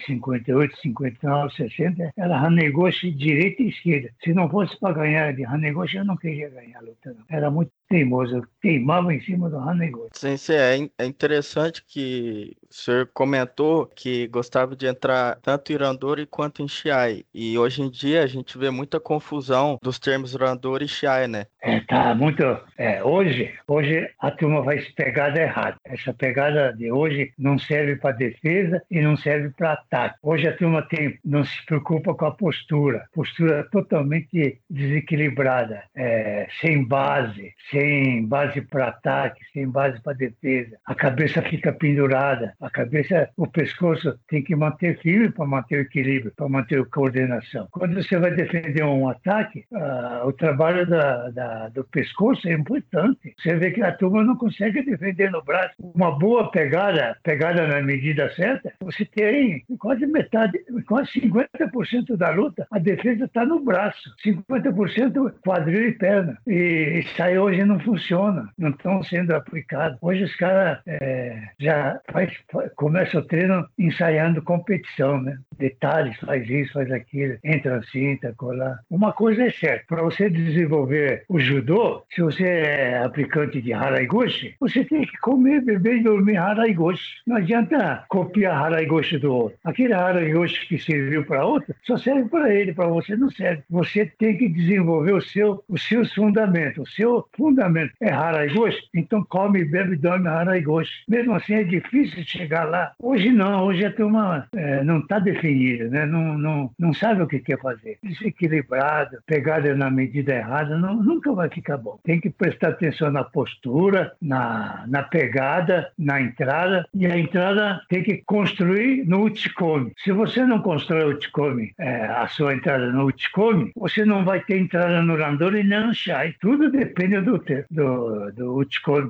[0.06, 0.78] 58,
[1.12, 4.10] 59, 60, era Hanegoshi direita e esquerda.
[4.24, 7.14] Se não fosse para ganhar de Hanegoshi, eu não queria ganhar a luta.
[7.14, 7.26] Não.
[7.30, 10.10] Era muito teimoso, queimava em cima do Hanegoshi.
[10.14, 16.26] Sim, é, é interessante que o senhor comentou que gostava de entrar tanto em Randori
[16.26, 17.24] quanto em Shiai.
[17.34, 21.46] E hoje em dia a gente vê muita confusão dos termos Randori e Shiai, né?
[21.62, 22.44] É, tá muito.
[22.78, 25.78] É, hoje, hoje a turma vai se pegada errada.
[25.86, 30.18] Essa pegada de hoje não serve para defesa e não serve para ataque.
[30.22, 36.84] Hoje a turma tem, não se preocupa com a postura, postura totalmente desequilibrada, é, sem
[36.84, 37.77] base, sem
[38.26, 40.78] base para ataque, sem base para defesa.
[40.86, 45.82] A cabeça fica pendurada, a cabeça, o pescoço tem que manter firme para manter o
[45.82, 47.68] equilíbrio, para manter a coordenação.
[47.72, 53.34] Quando você vai defender um ataque, uh, o trabalho da, da, do pescoço é importante.
[53.40, 55.76] Você vê que a turma não consegue defender no braço.
[55.80, 62.68] Uma boa pegada, pegada na medida certa, você tem quase metade, quase 50% da luta,
[62.72, 66.38] a defesa está no braço, 50% quadril e perna.
[66.48, 69.98] E isso aí hoje não funciona, não estão sendo aplicados.
[70.02, 72.34] Hoje os caras é, já faz,
[72.76, 75.38] começam o treino ensaiando competição, né?
[75.58, 78.80] Detalhes, faz isso, faz aquilo, entra assim, entra colar.
[78.90, 84.56] Uma coisa é certa, para você desenvolver o judô, se você é aplicante de Haraiguchi,
[84.60, 87.04] você tem que comer, beber e dormir Haraiguchi.
[87.26, 89.58] Não adianta copiar Haraiguchi do outro.
[89.64, 93.64] Aquele Haraiguchi que serviu para outro, só serve para ele, para você não serve.
[93.70, 96.88] Você tem que desenvolver o seu, os seus fundamentos.
[96.88, 97.57] O seu fundamento
[98.02, 100.90] é Haraiguchi, então come, bebe e dorme Haraiguchi.
[101.08, 102.94] Mesmo assim é difícil chegar lá.
[103.00, 106.06] Hoje não, hoje a turma é, não está definida, né?
[106.06, 107.98] não, não, não sabe o que quer fazer.
[108.04, 112.00] Desequilibrado, pegada na medida errada, não, nunca vai ficar bom.
[112.04, 118.04] Tem que prestar atenção na postura, na, na pegada, na entrada, e a entrada tem
[118.04, 119.94] que construir no Uchikomi.
[120.04, 124.40] Se você não constrói o Uchikomi, é, a sua entrada no Uchikomi, você não vai
[124.42, 126.36] ter entrada no Randori nem no Shai.
[126.40, 127.40] Tudo depende do,
[127.70, 128.68] do, do.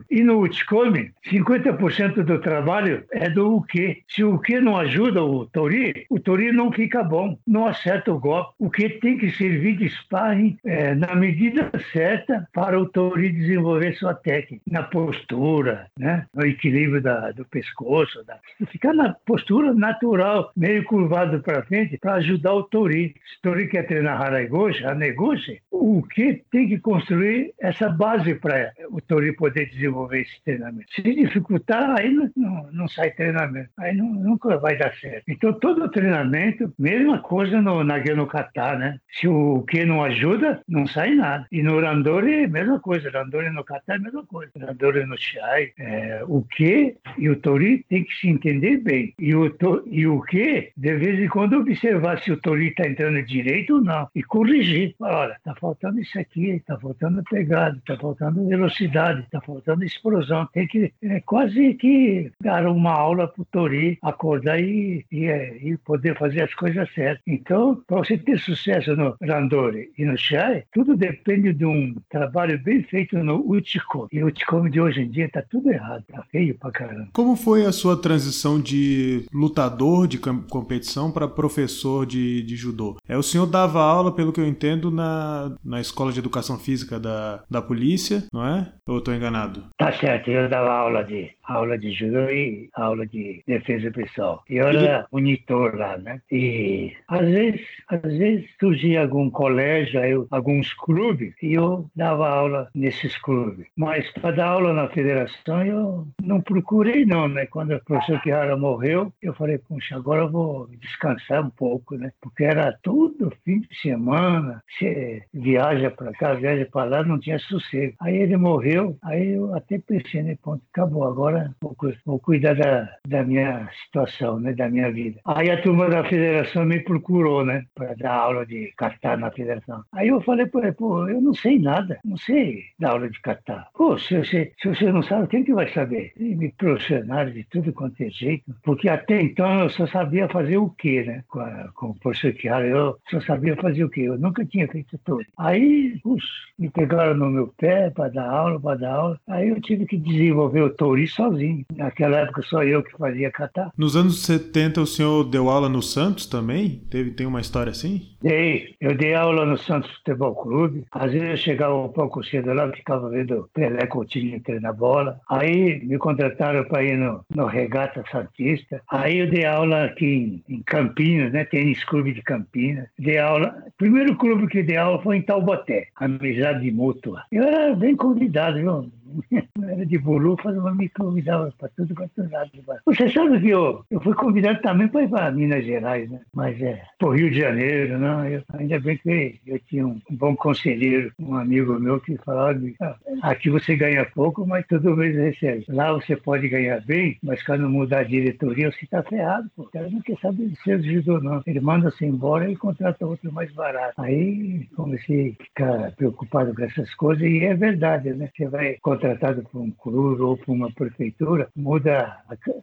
[0.10, 4.04] E no Uchikomi, 50% do trabalho é do Uke.
[4.08, 8.20] Se o Uke não ajuda o Tori, o Tori não fica bom, não acerta o
[8.20, 8.54] golpe.
[8.60, 13.94] O que tem que servir de sparring é, na medida certa para o Tori desenvolver
[13.94, 16.26] sua técnica, na postura, né?
[16.34, 18.38] no equilíbrio da, do pescoço, da...
[18.68, 23.16] ficar na postura natural, meio curvado para frente, para ajudar o Tori.
[23.26, 28.72] Se o Tori quer treinar Haraigoshi, Hanegoshi, o que tem que construir essa base para
[28.90, 30.92] o Tori poder desenvolver esse treinamento.
[30.94, 35.24] Se dificultar, aí não, não, não sai treinamento, aí não, nunca vai dar certo.
[35.28, 39.00] Então, todo treinamento, mesma coisa no, na Kata, né?
[39.12, 41.48] Se o que não ajuda, não sai nada.
[41.52, 43.10] E no Randori, mesma coisa.
[43.10, 44.52] Randori no Kata é mesma coisa.
[44.60, 49.14] Randori no Shai, é, o que e o Tori tem que se entender bem.
[49.20, 52.88] E o, to, e o que, de vez em quando, observar se o Tori está
[52.88, 54.08] entrando direito ou não.
[54.14, 54.96] E corrigir.
[55.00, 60.48] Olha, está faltando isso aqui, está faltando pegada, está faltando velocidade, está faltando explosão.
[60.54, 65.58] Tem que é, quase que dar uma aula para o Tori acordar e, e, é,
[65.62, 67.22] e, poder fazer as coisas certas.
[67.28, 72.60] Então, para você ter sucesso no Randori e no Shai, tudo depende de um trabalho
[72.62, 74.10] bem feito no Uchikomi.
[74.12, 77.10] E o Uchikomi de hoje em dia está tudo errado, está feio pra caramba.
[77.14, 82.98] Como foi a sua transição de lutador de competição para professor de, de judô?
[83.08, 87.00] É, o senhor dava aula, pelo que eu entendo, na, na escola de educação física
[87.00, 88.72] da, da polícia polícia, não é?
[88.88, 89.64] Ou estou enganado?
[89.78, 94.44] Tá certo, eu dava aula de aula de judô e aula de defesa pessoal.
[94.50, 96.22] E eu era monitor lá, né?
[96.32, 102.70] E às vezes, às vezes surgia algum colégio, aí, alguns clubes, e eu dava aula
[102.76, 103.66] nesses clubes.
[103.76, 107.46] Mas para dar aula na federação eu não procurei não, né?
[107.46, 112.12] Quando o professor Chiara morreu, eu falei, puxa, agora eu vou descansar um pouco, né?
[112.22, 117.40] Porque era tudo fim de semana, você viaja para cá, viaja para lá, não tinha
[117.40, 117.87] sossego.
[118.00, 120.38] Aí ele morreu, aí eu até pensei, né?
[120.42, 124.54] Ponto, acabou, agora vou, vou cuidar da, da minha situação, né?
[124.54, 125.20] Da minha vida.
[125.26, 127.66] Aí a turma da federação me procurou, né?
[127.76, 129.84] Para dar aula de catar na federação.
[129.92, 133.20] Aí eu falei para ele, pô, eu não sei nada, não sei dar aula de
[133.22, 133.68] catar.
[133.74, 136.12] Pô, se você, se você não sabe, quem que vai saber?
[136.18, 140.58] E me profissionaram de tudo quanto é jeito, porque até então eu só sabia fazer
[140.58, 141.24] o quê, né?
[141.28, 144.02] Com, a, com o professor Chiara, eu só sabia fazer o quê?
[144.02, 145.26] Eu nunca tinha feito tudo.
[145.38, 149.20] Aí, puxa, me pegaram no meu pé para dar aula, para dar aula.
[149.28, 151.66] Aí eu tive que desenvolver o Tori sozinho.
[151.76, 153.72] Naquela época só eu que fazia catar.
[153.78, 156.82] Nos anos 70 o senhor deu aula no Santos também?
[156.90, 158.08] Teve, tem uma história assim?
[158.22, 158.76] Dei.
[158.82, 160.86] Eu dei aula no Santos Futebol Clube.
[160.92, 165.20] Às vezes eu chegava um pouco cedo lá, ficava vendo Pelé Coutinho treinar bola.
[165.30, 168.82] Aí me contrataram para ir no, no Regata Santista.
[168.90, 171.46] Aí eu dei aula aqui em, em Campinas, né?
[171.46, 172.88] Tênis Clube de Campinas.
[172.98, 173.64] Dei aula.
[173.68, 177.24] O primeiro clube que dei aula foi em Taubaté, Amizade Mútua.
[177.32, 178.92] Eu era bem convidado, viu?
[179.64, 182.52] era de Bolufas, mas me convidava para tudo quanto é lado.
[182.86, 186.20] Você sabe que eu, eu fui convidado também para ir para Minas Gerais, né?
[186.34, 188.26] Mas é, para Rio de Janeiro, não.
[188.26, 192.96] Eu, ainda bem que eu tinha um, bom conselheiro, um amigo meu que falava: ah,
[193.22, 195.66] aqui você ganha pouco, mas todo mês recebe.
[195.70, 199.50] Lá você pode ganhar bem, mas quando mudar a diretoria, você está ferrado.
[199.56, 199.64] Pô.
[199.64, 201.42] O cara não quer saber ser judô, não.
[201.46, 203.94] Ele manda você embora e contrata outro mais barato.
[204.02, 208.30] Aí comecei a ficar preocupado com essas coisas, e é verdade, né?
[208.36, 212.18] Você vai contratado por um clube ou por uma prefeitura, muda,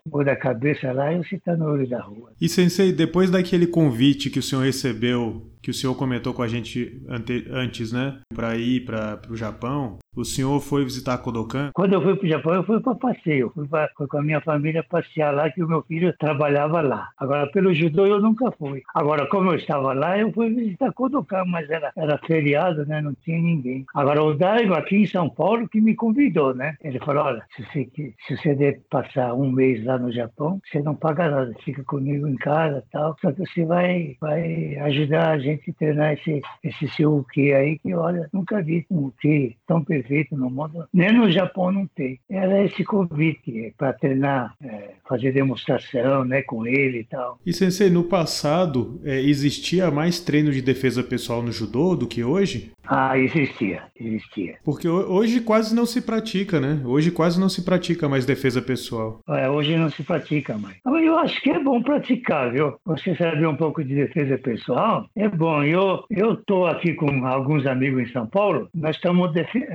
[0.05, 2.33] muda a cabeça lá e você está no olho da rua.
[2.41, 6.47] E, Sensei, depois daquele convite que o senhor recebeu que o senhor comentou com a
[6.47, 8.21] gente ante, antes, né?
[8.35, 9.97] Para ir para o Japão.
[10.15, 11.71] O senhor foi visitar Kodokan?
[11.75, 13.51] Quando eu fui para o Japão, eu fui para passeio.
[13.53, 17.09] Fui pra, com a minha família passear lá, que o meu filho trabalhava lá.
[17.19, 18.83] Agora, pelo judô, eu nunca fui.
[18.95, 23.01] Agora, como eu estava lá, eu fui visitar Kodokan, mas era, era feriado, né?
[23.01, 23.87] Não tinha ninguém.
[23.95, 26.77] Agora, o Daigo, aqui em São Paulo, que me convidou, né?
[26.85, 27.91] Ele falou, olha, se você,
[28.29, 32.29] se você deve passar um mês lá no Japão, você não paga nada, fica comigo
[32.29, 33.17] em casa tal.
[33.21, 37.79] Só que você vai, vai ajudar a gente gente treinar esse, esse seu Uki aí,
[37.79, 40.87] que olha, nunca vi um Uki tão perfeito no mundo.
[40.93, 42.19] Nem no Japão não tem.
[42.29, 47.39] Era esse convite para treinar, é, fazer demonstração né, com ele e tal.
[47.45, 52.23] E Sensei, no passado é, existia mais treino de defesa pessoal no judô do que
[52.23, 52.73] hoje?
[52.87, 54.57] Ah, existia, existia.
[54.65, 56.83] Porque hoje quase não se pratica, né?
[56.85, 59.21] Hoje quase não se pratica mais defesa pessoal.
[59.29, 60.77] É, hoje não se pratica mais.
[60.85, 62.77] Eu acho que é bom praticar, viu?
[62.85, 65.63] Você saber um pouco de defesa pessoal é bom.
[65.63, 68.69] Eu eu tô aqui com alguns amigos em São Paulo.
[68.75, 69.33] Nós estamos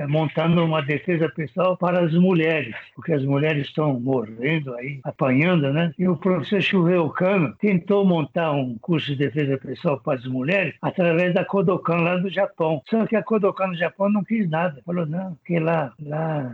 [0.08, 5.92] montando uma defesa pessoal para as mulheres, porque as mulheres estão morrendo aí, apanhando, né?
[5.98, 10.74] E o professor Churreu Cano tentou montar um curso de defesa pessoal para as mulheres
[10.82, 12.82] através da Kodokan lá do Japão.
[13.00, 14.82] Só que a Kodokan no Japão não quis nada.
[14.84, 16.52] Falou, não, porque lá, lá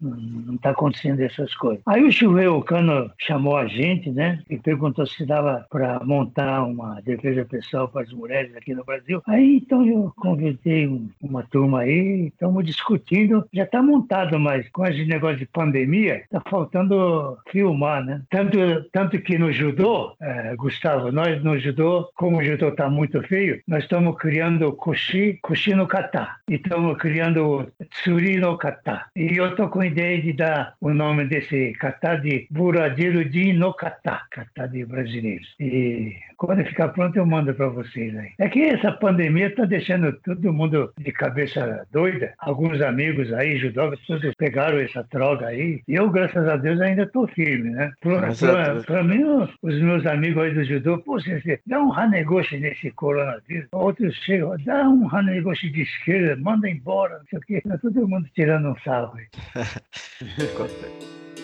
[0.00, 1.80] não está acontecendo essas coisas.
[1.86, 4.42] Aí o Churreu Cano chamou a gente, né?
[4.50, 9.22] E perguntou se dava para montar uma defesa pessoal para as mulheres aqui no Brasil.
[9.24, 13.46] Aí então eu convidei um, uma turma aí, estamos discutindo.
[13.52, 18.20] Já está montado, mas com esse negócio de pandemia, está faltando filmar, né?
[18.28, 18.58] Tanto,
[18.90, 23.62] tanto que no judô, é, Gustavo, nós no judô, como o judô está muito feio,
[23.68, 26.36] nós estamos criando koshi, koshi no kata.
[26.48, 29.04] E estamos criando tsuri no kata.
[29.14, 33.52] E eu estou com a ideia de dar o nome desse kata de buradeiro de
[33.52, 35.54] no kata, kata de brasileiros.
[35.60, 38.30] E quando ficar pronto eu mando para vocês aí.
[38.38, 42.32] É que essa pandemia está deixando todo mundo de cabeça doida.
[42.38, 45.82] Alguns amigos aí, judocas, todos pegaram essa droga aí.
[45.86, 47.92] E eu, graças a Deus, ainda estou firme, né?
[48.00, 49.22] Para mim,
[49.62, 53.68] os meus amigos aí do judô, pô, você dá um ranegoshi nesse coronavírus.
[53.72, 55.06] Outros chegam, dá um
[55.42, 57.60] ranegoshi de esquerda, manda embora, não sei o quê.
[57.60, 59.18] Tá todo mundo tirando um sarro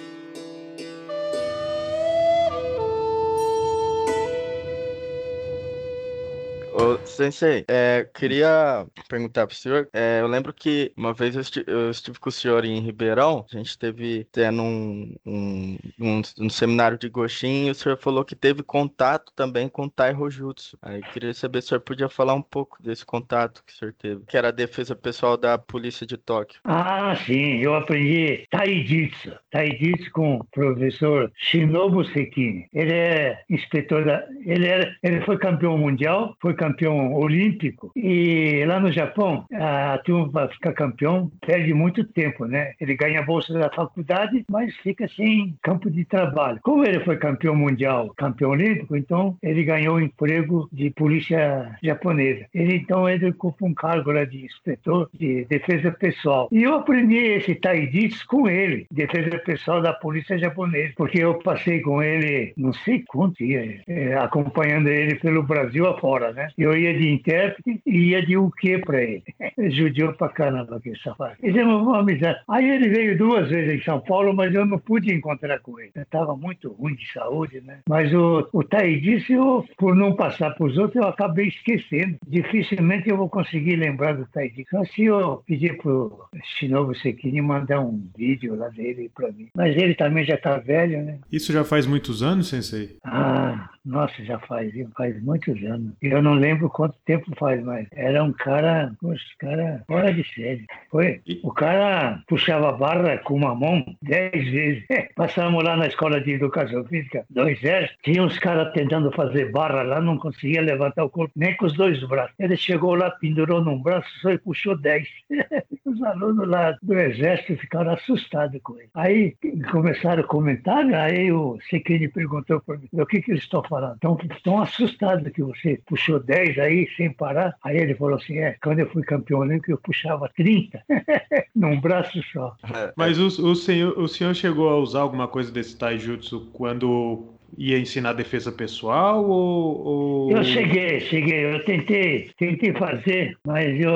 [6.80, 9.88] Ô, Sensei, é, queria perguntar pro senhor.
[9.92, 13.44] É, eu lembro que uma vez eu, esti eu, estive com o senhor em Ribeirão,
[13.52, 18.24] a gente teve tendo um, um, um, um seminário de Goshin e o senhor falou
[18.24, 20.78] que teve contato também com o Tai Rojutsu.
[20.80, 23.92] Aí queria saber se o senhor podia falar um pouco desse contato que o senhor
[23.94, 26.60] teve, que era a defesa pessoal da polícia de Tóquio.
[26.62, 29.32] Ah, sim, eu aprendi Taijitsu.
[29.50, 32.68] Taijitsu com o professor Shinobu Sekine.
[32.72, 34.24] Ele é inspetor da.
[34.46, 36.67] Ele, era, ele foi campeão mundial, foi campeão
[37.14, 37.92] olímpico.
[37.96, 42.72] E lá no Japão, a turma para ficar campeão perde muito tempo, né?
[42.80, 46.58] Ele ganha a bolsa da faculdade, mas fica sem campo de trabalho.
[46.62, 52.46] Como ele foi campeão mundial, campeão olímpico, então ele ganhou emprego de polícia japonesa.
[52.54, 56.48] Ele então ele ocupa um cargo lá de inspetor de defesa pessoal.
[56.50, 61.80] E eu aprendi esse taiditsu com ele, defesa pessoal da polícia japonesa, porque eu passei
[61.80, 66.48] com ele não sei quanto dia, é, acompanhando ele pelo Brasil afora, né?
[66.58, 69.22] Eu ia de intérprete e ia de o quê para ele.
[69.70, 71.36] Judiou pra caramba aquele safado.
[71.40, 72.40] Fizemos uma amizade.
[72.48, 75.92] Aí ele veio duas vezes em São Paulo, mas eu não pude encontrar com ele.
[75.94, 77.78] Estava muito ruim de saúde, né?
[77.88, 78.64] Mas o, o
[79.00, 82.16] disse, eu, por não passar para os outros, eu acabei esquecendo.
[82.26, 84.66] Dificilmente eu vou conseguir lembrar do Taidis.
[84.66, 89.48] Então, se eu pedir para o Shinobu Sekini mandar um vídeo lá dele para mim.
[89.54, 91.18] Mas ele também já está velho, né?
[91.30, 92.96] Isso já faz muitos anos, Sensei?
[93.04, 95.92] Ah, nossa, já faz, faz muitos anos.
[96.02, 100.64] Eu não lembro quanto tempo faz, mas era um cara, poxa, cara fora de série.
[100.90, 101.20] Foi.
[101.42, 104.84] O cara puxava barra com uma mão dez vezes.
[105.14, 109.82] Passamos lá na escola de educação física do exército, tinha uns caras tentando fazer barra
[109.82, 112.34] lá, não conseguia levantar o corpo nem com os dois braços.
[112.38, 115.08] Ele chegou lá, pendurou num braço, só e puxou dez.
[115.84, 118.90] os alunos lá do exército ficaram assustados com ele.
[118.94, 119.34] Aí
[119.70, 123.98] começaram a comentar, aí o Sequini perguntou para mim, o que que eles estão falando?
[124.30, 127.56] estão, assustados que você puxou 10 aí sem parar.
[127.64, 130.82] Aí ele falou assim: é, quando eu fui campeão olímpico, eu puxava 30
[131.54, 132.54] num braço só.
[132.96, 137.78] Mas o, o, senhor, o senhor chegou a usar alguma coisa desse taijutsu quando ia
[137.78, 141.54] ensinar defesa pessoal ou, ou, Eu cheguei, cheguei.
[141.54, 143.92] Eu tentei, tentei fazer, mas eu,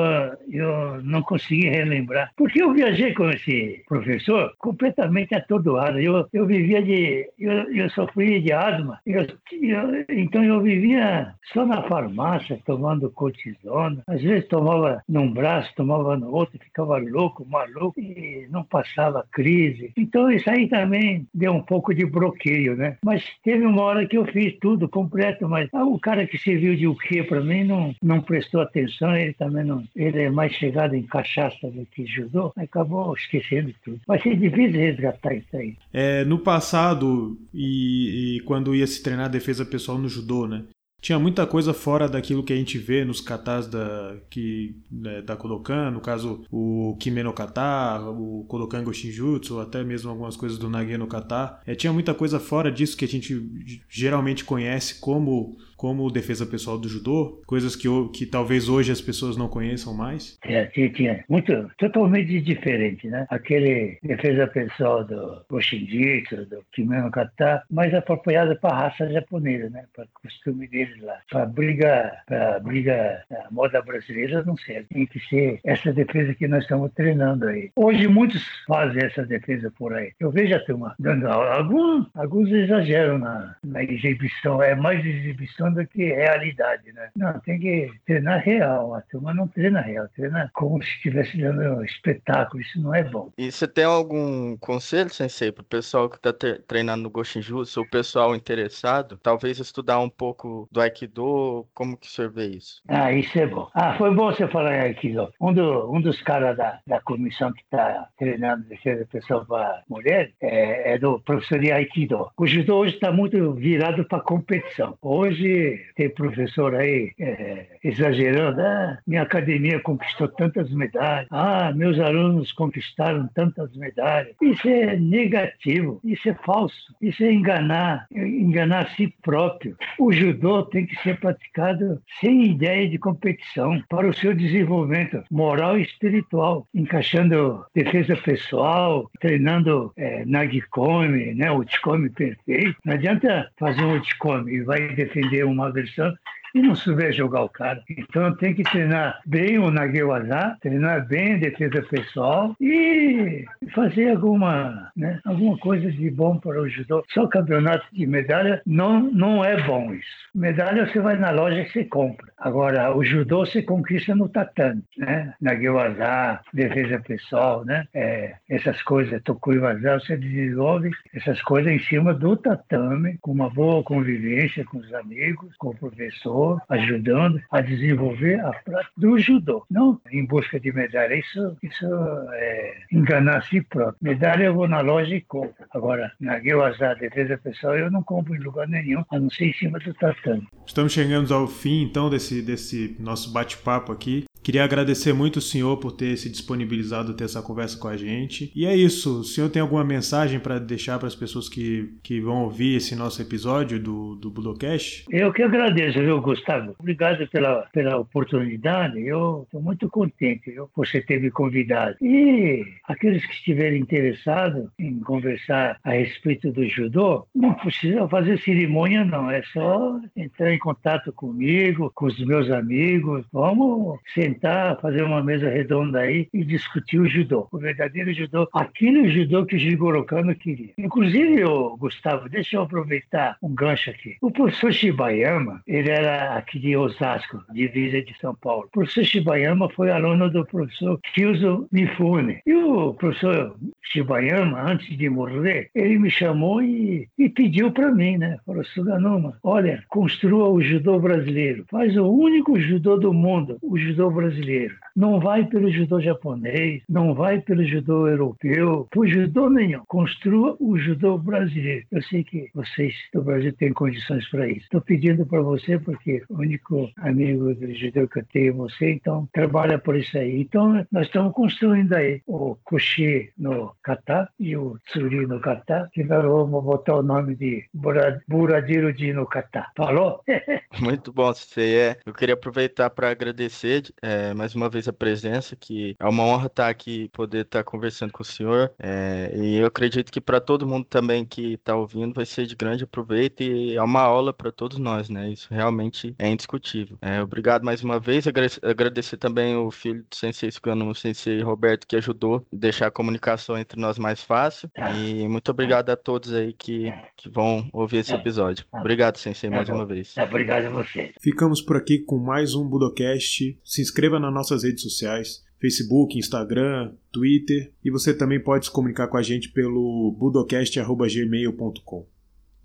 [0.49, 2.31] eu não consegui relembrar.
[2.35, 5.99] Porque eu viajei com esse professor completamente atordoado.
[5.99, 7.29] Eu, eu vivia de...
[7.39, 8.99] Eu, eu sofria de asma.
[9.05, 14.01] Eu, eu, então eu vivia só na farmácia, tomando cortisona.
[14.07, 19.91] Às vezes tomava num braço, tomava no outro, ficava louco, maluco, e não passava crise.
[19.97, 22.97] Então isso aí também deu um pouco de bloqueio, né?
[23.03, 26.75] Mas Teve uma hora que eu fiz tudo completo, mas ah, o cara que serviu
[26.75, 29.83] de o quê para mim não, não prestou atenção, ele também não.
[29.95, 33.99] Ele é mais chegado em cachaça do que judô, acabou esquecendo tudo.
[34.07, 35.75] Vai ser difícil resgatar isso aí.
[35.91, 40.63] É, no passado, e, e quando ia se treinar defesa pessoal no judô, né?
[41.03, 45.35] Tinha muita coisa fora daquilo que a gente vê nos katas da, que, né, da
[45.35, 50.69] Kodokan, no caso o Kime no kata, o Kodokan Goshinjutsu, até mesmo algumas coisas do
[50.69, 51.59] Nage no kata.
[51.67, 56.79] É, tinha muita coisa fora disso que a gente geralmente conhece como como defesa pessoal
[56.79, 60.39] do judô, coisas que, que talvez hoje as pessoas não conheçam mais?
[60.41, 63.27] É, tinha, muito, totalmente diferente, né?
[63.29, 69.83] Aquele defesa pessoal do Goshinjitsu, do Kimono Kata, mais apropriada para a raça japonesa, né?
[69.93, 71.17] Para o costume deles lá.
[71.29, 74.87] Para briga, para briga, a moda brasileira não serve.
[74.87, 77.71] Tem que ser essa defesa que nós estamos treinando aí.
[77.75, 80.13] Hoje muitos fazem essa defesa por aí.
[80.17, 81.55] Eu vejo a turma dando aula.
[81.55, 87.09] Alguns, alguns exageram na, na exibição, é mais exibição do que realidade, né?
[87.15, 88.95] Não, tem que treinar real.
[88.95, 92.61] A turma não treina real, treina como se estivesse dando um espetáculo.
[92.61, 93.31] Isso não é bom.
[93.37, 96.33] E você tem algum conselho, Sensei, para o pessoal que está
[96.67, 101.65] treinando no Goshinjutsu, ou o pessoal interessado, talvez estudar um pouco do Aikido?
[101.73, 102.81] Como que o senhor vê isso?
[102.87, 103.69] Ah, isso é bom.
[103.73, 105.33] Ah, foi bom você falar em Aikido.
[105.39, 110.31] Um, do, um dos caras da, da comissão que está treinando defesa pessoal para mulher
[110.41, 112.29] é, é, do professor de Aikido.
[112.37, 114.97] O judô hoje está muito virado para competição.
[115.01, 115.62] Hoje
[115.95, 123.29] tem professor aí é, exagerando, ah, minha academia conquistou tantas medalhas, ah, meus alunos conquistaram
[123.33, 124.35] tantas medalhas.
[124.41, 129.75] Isso é negativo, isso é falso, isso é enganar, enganar a si próprio.
[129.99, 135.77] O judô tem que ser praticado sem ideia de competição, para o seu desenvolvimento moral
[135.77, 142.75] e espiritual, encaixando defesa pessoal, treinando é, Nagikome, né, o Uchikome perfeito.
[142.85, 146.13] Não adianta fazer um Uchikome e vai defender uma versão
[146.53, 147.83] e não souber jogar o cara.
[147.89, 154.91] Então tem que treinar bem o Naguewazá, treinar bem a defesa pessoal e fazer alguma,
[154.95, 157.03] né, alguma coisa de bom para o judô.
[157.09, 160.07] Só campeonato de medalha não, não é bom isso.
[160.35, 162.31] Medalha você vai na loja e você compra.
[162.37, 165.33] Agora, o judô você conquista no tatame, né?
[165.41, 167.87] Naguewazá, defesa pessoal, né?
[167.93, 173.83] É, essas coisas, Tokuiwazá, você desenvolve essas coisas em cima do tatame, com uma boa
[173.83, 179.99] convivência com os amigos, com o professor, ajudando a desenvolver a prática do judô, não
[180.11, 181.15] em busca de medalha.
[181.15, 181.85] Isso, isso
[182.33, 183.97] é enganar a si próprio.
[184.01, 185.65] Medalha eu vou na loja e compro.
[185.71, 189.53] Agora, na Guiozá, defesa pessoal, eu não compro em lugar nenhum, a não ser em
[189.53, 190.47] cima do tatame.
[190.65, 194.25] Estamos chegando ao fim, então, desse, desse nosso bate-papo aqui.
[194.43, 198.51] Queria agradecer muito o senhor por ter se disponibilizado ter essa conversa com a gente.
[198.53, 199.21] E é isso.
[199.21, 202.93] O senhor tem alguma mensagem para deixar para as pessoas que, que vão ouvir esse
[202.93, 205.05] nosso episódio do, do Budocast?
[205.09, 206.75] Eu que agradeço, viu, Gustavo?
[206.77, 208.99] Obrigado pela, pela oportunidade.
[208.99, 211.95] Eu estou muito contente por você ter me convidado.
[212.01, 219.05] E aqueles que estiverem interessados em conversar a respeito do judô, não precisa fazer cerimônia,
[219.05, 219.31] não.
[219.31, 223.25] É só entrar em contato comigo, com os meus amigos.
[223.31, 228.49] Vamos ser sentar, fazer uma mesa redonda aí e discutir o judô, o verdadeiro judô,
[228.53, 230.71] aquele judô que o Jigoro Kano queria.
[230.77, 234.17] Inclusive, o Gustavo, deixa eu aproveitar um gancho aqui.
[234.21, 238.65] O professor Shibayama, ele era aqui de Osasco, divisa de São Paulo.
[238.65, 242.41] O professor Shibayama foi aluno do professor Kyuzo Mifune.
[242.45, 248.17] E o professor Shibayama, antes de morrer, ele me chamou e, e pediu para mim,
[248.17, 248.37] né?
[248.45, 251.65] Falou, Suganuma, olha, construa o judô brasileiro.
[251.69, 254.75] Faz o único judô do mundo, o judô brasileiro.
[254.95, 259.81] Não vai pelo judô japonês, não vai pelo judô europeu, por judô nenhum.
[259.87, 261.85] Construa o judô brasileiro.
[261.91, 264.61] Eu sei que vocês do Brasil têm condições para isso.
[264.61, 268.91] Estou pedindo para você porque o único amigo do judô que eu tenho é você,
[268.91, 270.41] então trabalha por isso aí.
[270.41, 276.03] Então nós estamos construindo aí o Koshi no kata e o Tsuri no kata, que
[276.03, 279.67] nós vamos botar o nome de Buradiro no kata.
[279.75, 280.21] Falou?
[280.79, 281.99] Muito bom, você é.
[282.05, 286.47] Eu queria aproveitar para agradecer é, mais uma vez a presença, que é uma honra
[286.47, 288.71] estar aqui, poder estar conversando com o senhor.
[288.79, 292.55] É, e eu acredito que para todo mundo também que está ouvindo vai ser de
[292.55, 295.29] grande aproveito e é uma aula para todos nós, né?
[295.29, 296.97] Isso realmente é indiscutível.
[297.01, 298.25] É, obrigado mais uma vez,
[298.61, 302.91] agradecer também o filho do Sensei Sugano, o Sensei Roberto, que ajudou a deixar a
[302.91, 304.69] comunicação entre nós mais fácil.
[304.95, 308.65] E muito obrigado a todos aí que, que vão ouvir esse episódio.
[308.71, 310.15] Obrigado, Sensei, mais uma vez.
[310.17, 311.11] Obrigado a você.
[311.19, 313.59] Ficamos por aqui com mais um Budocast.
[313.63, 315.43] Se inscreva nas nossas redes sociais.
[315.59, 322.05] Facebook, Instagram, Twitter e você também pode se comunicar com a gente pelo budocast.gmail.com.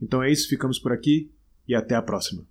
[0.02, 1.30] Então é isso, ficamos por aqui
[1.68, 2.44] e até a próxima.